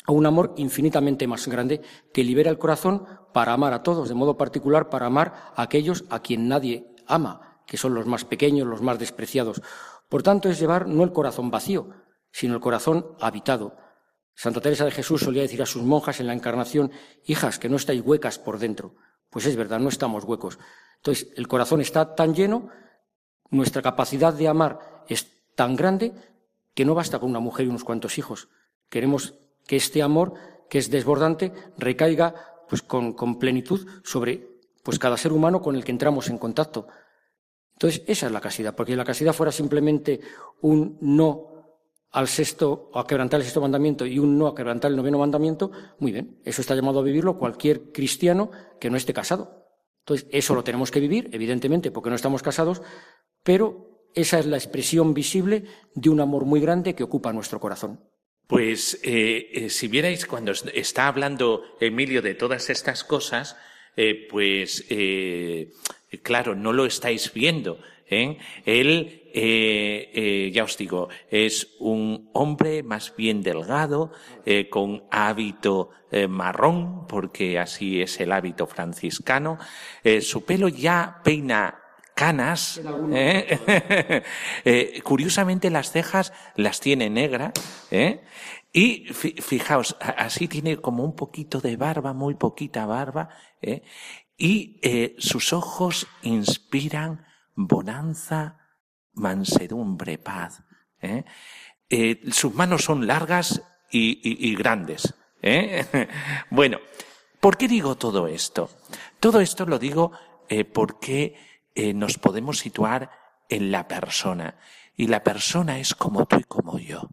[0.07, 1.83] a un amor infinitamente más grande
[2.13, 6.03] que libera el corazón para amar a todos, de modo particular para amar a aquellos
[6.11, 9.63] a quien nadie ama, que son los más pequeños, los más despreciados.
[10.09, 11.91] Por tanto, es llevar no el corazón vacío,
[12.31, 13.77] sino el corazón habitado,
[14.37, 16.93] Santa Teresa de Jesús solía decir a sus monjas en la encarnación,
[17.25, 18.95] hijas, que no estáis huecas por dentro.
[19.31, 20.59] Pues es verdad, no estamos huecos.
[20.97, 22.69] Entonces, el corazón está tan lleno,
[23.51, 26.13] nuestra capacidad de amar es tan grande
[26.75, 28.49] que no basta con una mujer y unos cuantos hijos.
[28.91, 29.35] Queremos
[29.67, 30.35] que este amor,
[30.69, 32.35] que es desbordante, recaiga
[32.69, 36.89] pues con, plenitud sobre pues cada ser humano con el que entramos en contacto.
[37.77, 40.21] Entonces, esa es la castidad, porque la castidad fuera simplemente
[40.63, 41.53] un no
[42.13, 45.19] al sexto o a quebrantar el sexto mandamiento y un no a quebrantar el noveno
[45.19, 48.51] mandamiento, muy bien, eso está llamado a vivirlo cualquier cristiano
[48.81, 49.67] que no esté casado.
[50.01, 52.81] Entonces, eso lo tenemos que vivir, evidentemente, porque no estamos casados,
[53.43, 55.65] pero esa es la expresión visible
[55.95, 58.01] de un amor muy grande que ocupa nuestro corazón.
[58.47, 63.57] Pues eh, eh, si vierais cuando está hablando Emilio de todas estas cosas,
[63.97, 64.87] eh, pues
[66.23, 68.39] claro, no lo estáis viendo, ¿eh?
[68.65, 74.13] Él, eh, eh, ya os digo, es un hombre más bien delgado,
[74.71, 75.91] con hábito
[76.29, 79.59] marrón, porque así es el hábito franciscano.
[80.21, 81.81] su pelo ya peina
[82.15, 82.81] canas.
[85.03, 87.53] curiosamente las cejas las tiene negras.
[88.73, 93.31] Y fijaos, así tiene como un poquito de barba, muy poquita barba.
[94.37, 94.81] Y
[95.19, 97.27] sus ojos inspiran
[97.57, 98.59] bonanza,
[99.15, 100.63] mansedumbre, paz.
[101.01, 101.25] ¿eh?
[101.89, 105.15] Eh, sus manos son largas y, grandes.
[105.43, 106.09] ¿eh?
[106.51, 106.79] bueno,
[107.41, 108.71] ¿por qué digo todo esto?
[109.19, 110.13] Todo esto lo digo
[110.73, 111.35] porque
[111.95, 113.11] nos podemos situar
[113.49, 114.59] en la persona.
[114.97, 117.09] Y la persona es como tú y como yo.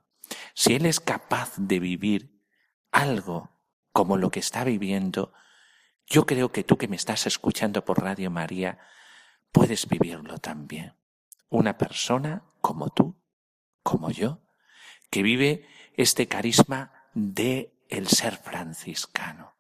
[0.54, 2.42] Si él es capaz de vivir
[2.92, 3.50] algo
[3.92, 5.34] como lo que está viviendo,
[6.08, 8.80] yo creo que tú que me estás escuchando por Radio María,
[9.52, 10.94] puedes vivirlo también.
[11.50, 13.16] Una persona como tú,
[13.84, 14.42] como yo,
[15.10, 19.54] que vive este carisma de el ser franciscano.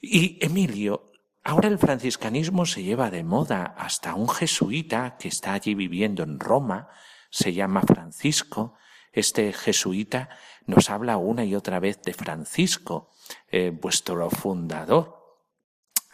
[0.00, 1.12] Y Emilio,
[1.44, 6.40] ahora el franciscanismo se lleva de moda hasta un jesuita que está allí viviendo en
[6.40, 6.88] Roma,
[7.30, 8.74] se llama Francisco.
[9.12, 10.30] Este jesuita
[10.66, 13.10] nos habla una y otra vez de Francisco,
[13.48, 15.15] eh, vuestro fundador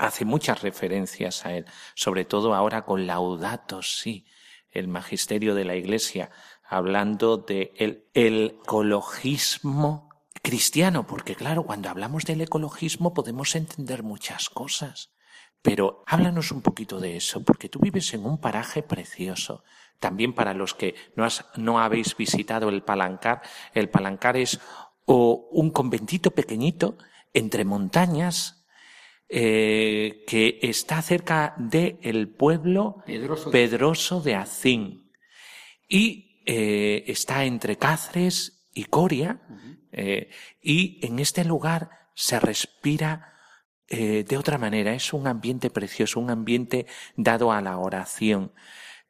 [0.02, 4.26] hace muchas referencias a él, sobre todo ahora con Laudato Si,
[4.70, 6.30] el magisterio de la Iglesia,
[6.68, 10.08] hablando de el, ecologismo
[10.42, 15.12] cristiano, porque claro, cuando hablamos del ecologismo podemos entender muchas cosas.
[15.60, 19.62] Pero háblanos un poquito de eso, porque tú vives en un paraje precioso.
[20.00, 23.42] También para los que no, no habéis visitado el Palancar,
[23.72, 24.58] el Palancar es
[25.04, 26.98] o un conventito pequeñito
[27.32, 28.61] entre montañas,
[29.34, 33.02] eh, que está cerca del el pueblo
[33.50, 35.10] Pedroso de, Acín
[35.88, 39.40] y eh, está entre Cáceres y Coria
[39.90, 40.28] eh,
[40.60, 43.30] y en este lugar se respira
[43.88, 48.52] de otra manera, es un ambiente precioso, un ambiente dado a la oración.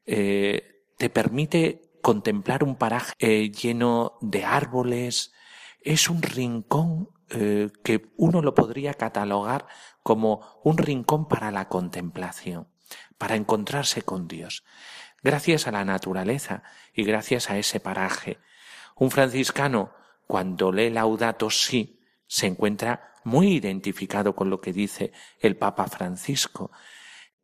[0.04, 5.32] te permite contemplar un paraje lleno de árboles,
[5.82, 7.11] es un rincón
[7.82, 9.66] que uno lo podría catalogar
[10.02, 12.68] como un rincón para la contemplación,
[13.18, 14.64] para encontrarse con Dios.
[15.22, 16.62] Gracias a la naturaleza
[16.92, 18.38] y gracias a ese paraje.
[18.96, 19.92] Un franciscano,
[20.26, 26.70] cuando lee Laudato Si, se encuentra muy identificado con lo que dice el Papa Francisco.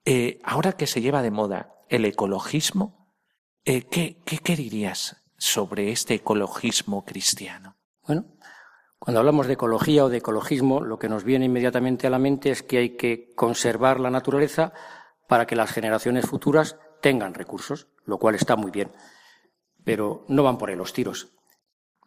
[0.05, 3.15] Eh, ahora que se lleva de moda el ecologismo,
[3.65, 7.77] eh, ¿qué, qué, ¿qué dirías sobre este ecologismo cristiano?
[8.07, 8.27] Bueno,
[8.99, 12.51] cuando hablamos de ecología o de ecologismo, lo que nos viene inmediatamente a la mente
[12.51, 14.73] es que hay que conservar la naturaleza
[15.29, 18.91] para que las generaciones futuras tengan recursos, lo cual está muy bien.
[19.85, 21.29] Pero no van por ahí los tiros.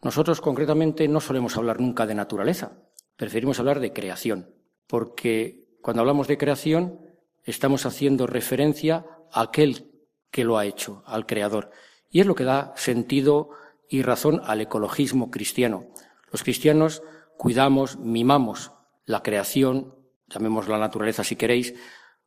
[0.03, 2.73] Nosotros concretamente no solemos hablar nunca de naturaleza,
[3.15, 4.53] preferimos hablar de creación,
[4.87, 6.99] porque cuando hablamos de creación
[7.43, 9.91] estamos haciendo referencia a aquel
[10.31, 11.71] que lo ha hecho, al creador.
[12.09, 13.51] Y es lo que da sentido
[13.87, 15.87] y razón al ecologismo cristiano.
[16.31, 17.03] Los cristianos
[17.37, 18.71] cuidamos, mimamos
[19.05, 19.95] la creación,
[20.27, 21.73] llamemos la naturaleza si queréis,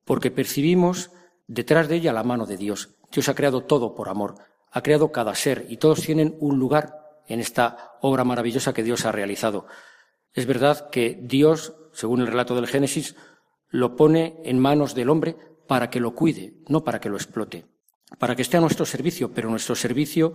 [0.05, 1.11] porque percibimos
[1.47, 2.97] detrás de ella la mano de Dios.
[3.11, 4.37] Dios ha creado todo por amor,
[4.71, 9.07] ha creado cada ser y todos tienen un lugar en esta obra maravillosa que Dios
[9.07, 9.67] ha realizado.
[10.33, 13.15] Es verdad que Dios, según el relato del Génesis,
[13.69, 15.37] lo pone en manos del hombre
[15.67, 17.67] para que lo cuide, no para que lo explote,
[18.19, 20.35] para que esté a nuestro servicio, pero nuestro servicio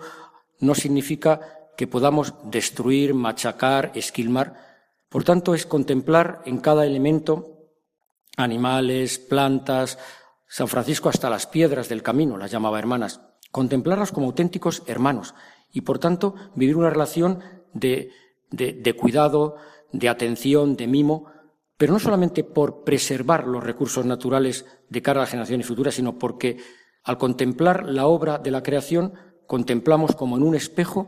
[0.59, 4.53] no significa que podamos destruir, machacar, esquilmar.
[5.07, 7.69] Por tanto, es contemplar en cada elemento
[8.35, 9.97] animales, plantas,
[10.45, 15.35] San Francisco hasta las piedras del camino, las llamaba hermanas, contemplarlas como auténticos hermanos
[15.71, 17.39] y, por tanto, vivir una relación
[17.71, 18.11] de,
[18.51, 19.55] de, de cuidado,
[19.93, 21.27] de atención, de mimo,
[21.77, 26.19] pero no solamente por preservar los recursos naturales de cara a las generaciones futuras, sino
[26.19, 26.57] porque
[27.05, 29.13] al contemplar la obra de la creación,
[29.47, 31.07] contemplamos como en un espejo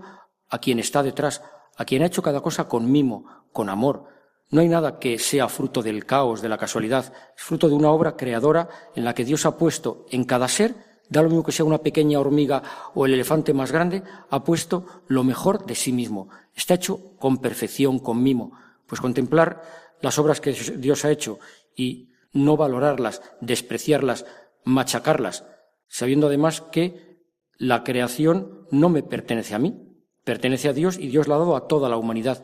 [0.52, 1.42] a quien está detrás,
[1.78, 4.06] a quien ha hecho cada cosa con mimo, con amor.
[4.50, 7.90] No hay nada que sea fruto del caos, de la casualidad, es fruto de una
[7.90, 10.76] obra creadora en la que Dios ha puesto en cada ser,
[11.10, 12.62] da lo mismo que sea una pequeña hormiga
[12.94, 16.30] o el elefante más grande, ha puesto lo mejor de sí mismo.
[16.54, 18.52] Está hecho con perfección, con mimo.
[18.88, 19.62] Pues contemplar
[20.02, 21.40] las obras que Dios ha hecho
[21.76, 24.26] y no valorarlas, despreciarlas,
[24.64, 25.46] machacarlas,
[25.88, 27.20] sabiendo además que
[27.58, 29.91] la creación no me pertenece a mí,
[30.32, 32.42] pertenece a Dios y Dios la ha dado a toda la humanidad.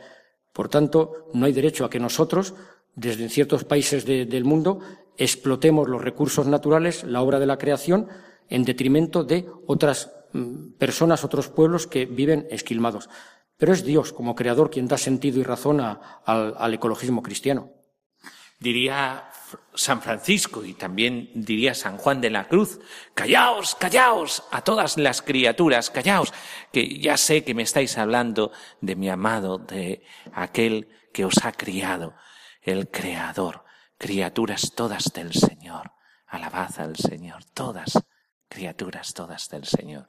[0.52, 2.54] Por tanto, no hay derecho a que nosotros,
[2.96, 4.82] desde ciertos países del mundo,
[5.16, 8.10] explotemos los recursos naturales, la obra de la creación,
[8.50, 13.08] en detrimento de otras mm, personas, otros pueblos que viven esquilmados.
[13.56, 17.72] Pero es Dios, como creador, quien da sentido y razón al ecologismo cristiano.
[18.60, 19.30] Diría
[19.74, 22.80] San Francisco y también diría San Juan de la Cruz,
[23.14, 26.34] callaos, callaos a todas las criaturas, callaos,
[26.72, 31.52] que ya sé que me estáis hablando de mi amado, de aquel que os ha
[31.52, 32.16] criado,
[32.62, 33.64] el Creador,
[33.98, 35.92] criaturas todas del Señor,
[36.28, 38.00] alabad al Señor, todas,
[38.50, 40.08] criaturas todas del Señor.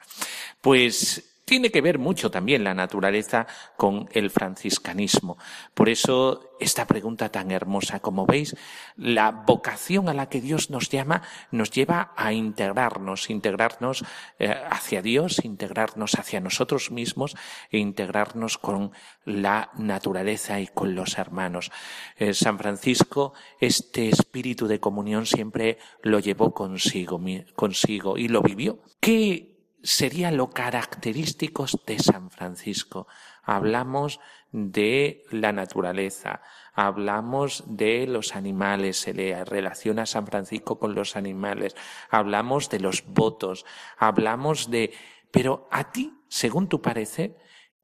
[0.60, 3.46] Pues tiene que ver mucho también la naturaleza
[3.78, 5.38] con el franciscanismo.
[5.72, 8.54] Por eso esta pregunta tan hermosa, como veis,
[8.96, 14.04] la vocación a la que Dios nos llama nos lleva a integrarnos, integrarnos
[14.38, 17.34] eh, hacia Dios, integrarnos hacia nosotros mismos
[17.70, 18.92] e integrarnos con
[19.24, 21.72] la naturaleza y con los hermanos.
[22.16, 27.18] Eh, San Francisco, este espíritu de comunión siempre lo llevó consigo,
[27.54, 28.80] consigo y lo vivió.
[29.00, 33.06] ¿Qué sería lo característico de San Francisco.
[33.42, 34.20] Hablamos
[34.50, 36.40] de la naturaleza,
[36.74, 41.76] hablamos de los animales, se le relaciona a San Francisco con los animales,
[42.10, 43.64] hablamos de los votos,
[43.98, 44.92] hablamos de...
[45.30, 47.36] Pero a ti, según tu parecer,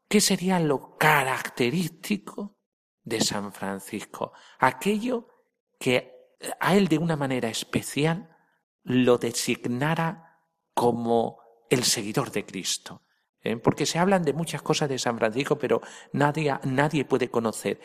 [0.09, 2.57] ¿qué sería lo característico
[3.03, 4.33] de San Francisco?
[4.59, 5.29] Aquello
[5.79, 6.13] que
[6.61, 8.35] a él de una manera especial
[8.83, 10.41] lo designara
[10.75, 13.03] como el seguidor de Cristo.
[13.43, 13.57] ¿eh?
[13.57, 15.81] Porque se hablan de muchas cosas de San Francisco, pero
[16.13, 17.81] nadie, nadie puede conocer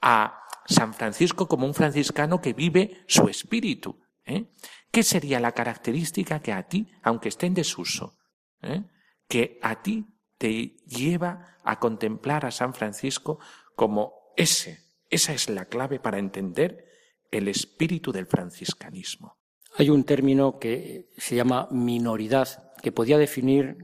[0.00, 4.00] a San Francisco como un franciscano que vive su espíritu.
[4.24, 4.46] ¿eh?
[4.90, 8.16] ¿Qué sería la característica que a ti, aunque esté en desuso,
[8.62, 8.84] ¿eh?
[9.28, 10.06] que a ti
[10.38, 13.38] te lleva a contemplar a San Francisco
[13.74, 14.80] como ese?
[15.10, 16.84] Esa es la clave para entender
[17.30, 19.38] el espíritu del franciscanismo.
[19.76, 23.78] Hay un término que se llama minoridad que podía definir,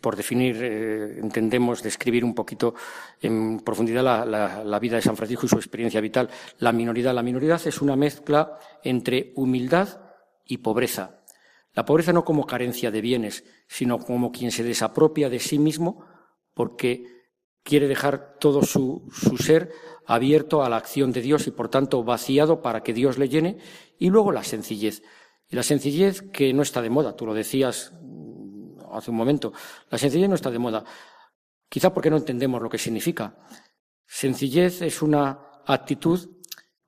[0.00, 2.72] por definir eh, entendemos describir un poquito
[3.20, 6.30] en profundidad la, vida de San Francisco y su experiencia vital.
[6.58, 7.12] La minoridad.
[7.12, 9.88] La minoridad es una mezcla entre humildad
[10.46, 11.24] y pobreza.
[11.74, 16.06] La pobreza no como carencia de bienes, sino como quien se desapropia de sí mismo
[16.54, 17.04] porque
[17.64, 19.08] quiere dejar todo su,
[19.40, 19.72] ser
[20.06, 23.58] abierto a la acción de Dios y por tanto vaciado para que Dios le llene,
[23.98, 25.02] y luego la sencillez.
[25.52, 27.92] Y la sencillez que no está de moda, tú lo decías
[28.90, 29.52] hace un momento,
[29.90, 30.82] la sencillez no está de moda,
[31.68, 33.36] quizá porque no entendemos lo que significa.
[34.06, 36.38] Sencillez es una actitud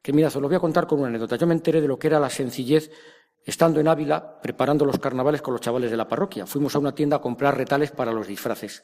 [0.00, 1.36] que, mira, os lo voy a contar con una anécdota.
[1.36, 2.90] Yo me enteré de lo que era la sencillez
[3.44, 6.46] estando en Ávila preparando los carnavales con los chavales de la parroquia.
[6.46, 8.82] Fuimos a una tienda a comprar retales para los disfraces.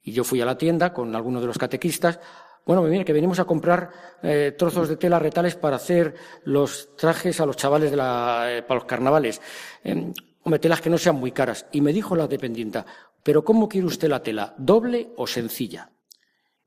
[0.00, 2.20] Y yo fui a la tienda con algunos de los catequistas
[2.64, 3.90] bueno, mira, que venimos a comprar
[4.22, 8.62] eh, trozos de tela retales para hacer los trajes a los chavales de la, eh,
[8.62, 9.40] para los carnavales.
[9.82, 11.66] Eh, hombre, telas que no sean muy caras.
[11.72, 12.86] Y me dijo la dependienta,
[13.22, 14.54] pero ¿cómo quiere usted la tela?
[14.58, 15.90] ¿Doble o sencilla?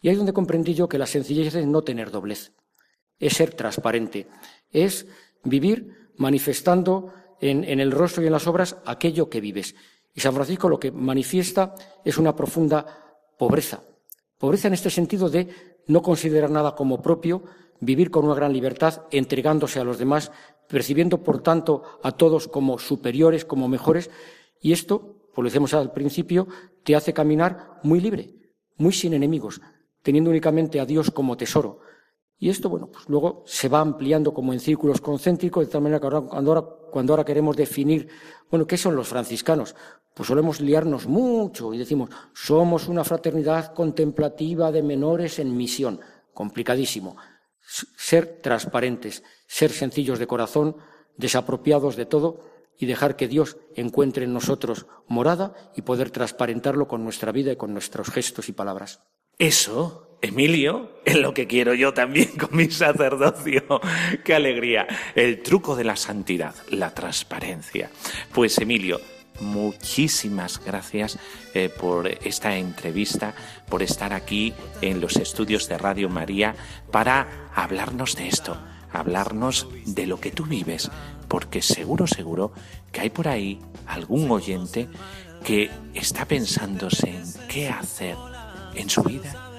[0.01, 2.51] Y ahí es donde comprendí yo que la sencillez es no tener doblez,
[3.17, 4.27] es ser transparente,
[4.71, 5.07] es
[5.43, 9.75] vivir manifestando en, en el rostro y en las obras aquello que vives.
[10.13, 11.73] Y San Francisco lo que manifiesta
[12.03, 12.85] es una profunda
[13.37, 13.81] pobreza.
[14.37, 17.43] Pobreza en este sentido de no considerar nada como propio,
[17.79, 20.31] vivir con una gran libertad, entregándose a los demás,
[20.67, 24.09] percibiendo, por tanto, a todos como superiores, como mejores,
[24.61, 26.47] y esto, por lo decíamos al principio,
[26.83, 28.33] te hace caminar muy libre,
[28.77, 29.61] muy sin enemigos,
[30.01, 31.79] teniendo únicamente a Dios como tesoro.
[32.37, 35.99] Y esto, bueno, pues luego se va ampliando como en círculos concéntricos, de tal manera
[35.99, 38.09] que ahora, cuando, ahora, cuando ahora queremos definir,
[38.49, 39.75] bueno, ¿qué son los franciscanos?
[40.13, 45.99] Pues solemos liarnos mucho y decimos, somos una fraternidad contemplativa de menores en misión.
[46.33, 47.15] Complicadísimo.
[47.61, 50.77] Ser transparentes, ser sencillos de corazón,
[51.17, 52.45] desapropiados de todo
[52.77, 57.55] y dejar que Dios encuentre en nosotros morada y poder transparentarlo con nuestra vida y
[57.55, 59.01] con nuestros gestos y palabras.
[59.39, 63.63] Eso, Emilio, es lo que quiero yo también con mi sacerdocio.
[64.23, 64.87] ¡Qué alegría!
[65.15, 67.89] El truco de la santidad, la transparencia.
[68.33, 68.99] Pues Emilio,
[69.39, 71.17] muchísimas gracias
[71.53, 73.33] eh, por esta entrevista,
[73.69, 76.55] por estar aquí en los estudios de Radio María
[76.91, 78.57] para hablarnos de esto,
[78.91, 80.89] hablarnos de lo que tú vives,
[81.27, 82.51] porque seguro, seguro
[82.91, 84.89] que hay por ahí algún oyente
[85.43, 88.15] que está pensándose en qué hacer
[88.75, 89.51] en su vida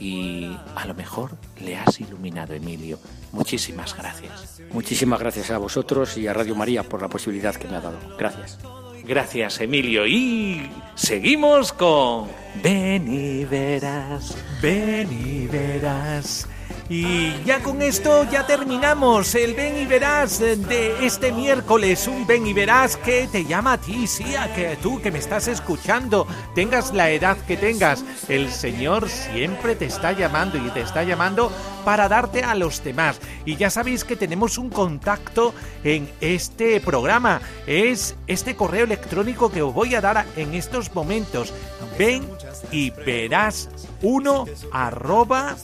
[0.00, 2.98] y a lo mejor le has iluminado, Emilio.
[3.32, 4.60] Muchísimas gracias.
[4.72, 7.98] Muchísimas gracias a vosotros y a Radio María por la posibilidad que me ha dado.
[8.18, 8.58] Gracias.
[9.06, 10.06] Gracias, Emilio.
[10.06, 12.28] Y seguimos con
[12.62, 16.48] Ven y verás, ven y verás.
[16.88, 22.06] Y ya con esto ya terminamos el Ven y Verás de este miércoles.
[22.06, 25.18] Un Ven y Verás que te llama a ti, sí, a que tú que me
[25.18, 28.04] estás escuchando, tengas la edad que tengas.
[28.28, 31.50] El Señor siempre te está llamando y te está llamando
[31.86, 33.18] para darte a los demás.
[33.46, 35.54] Y ya sabéis que tenemos un contacto
[35.84, 37.40] en este programa.
[37.66, 41.54] Es este correo electrónico que os voy a dar en estos momentos.
[41.98, 42.28] Ven
[42.70, 43.70] y verás
[44.02, 45.56] uno arroba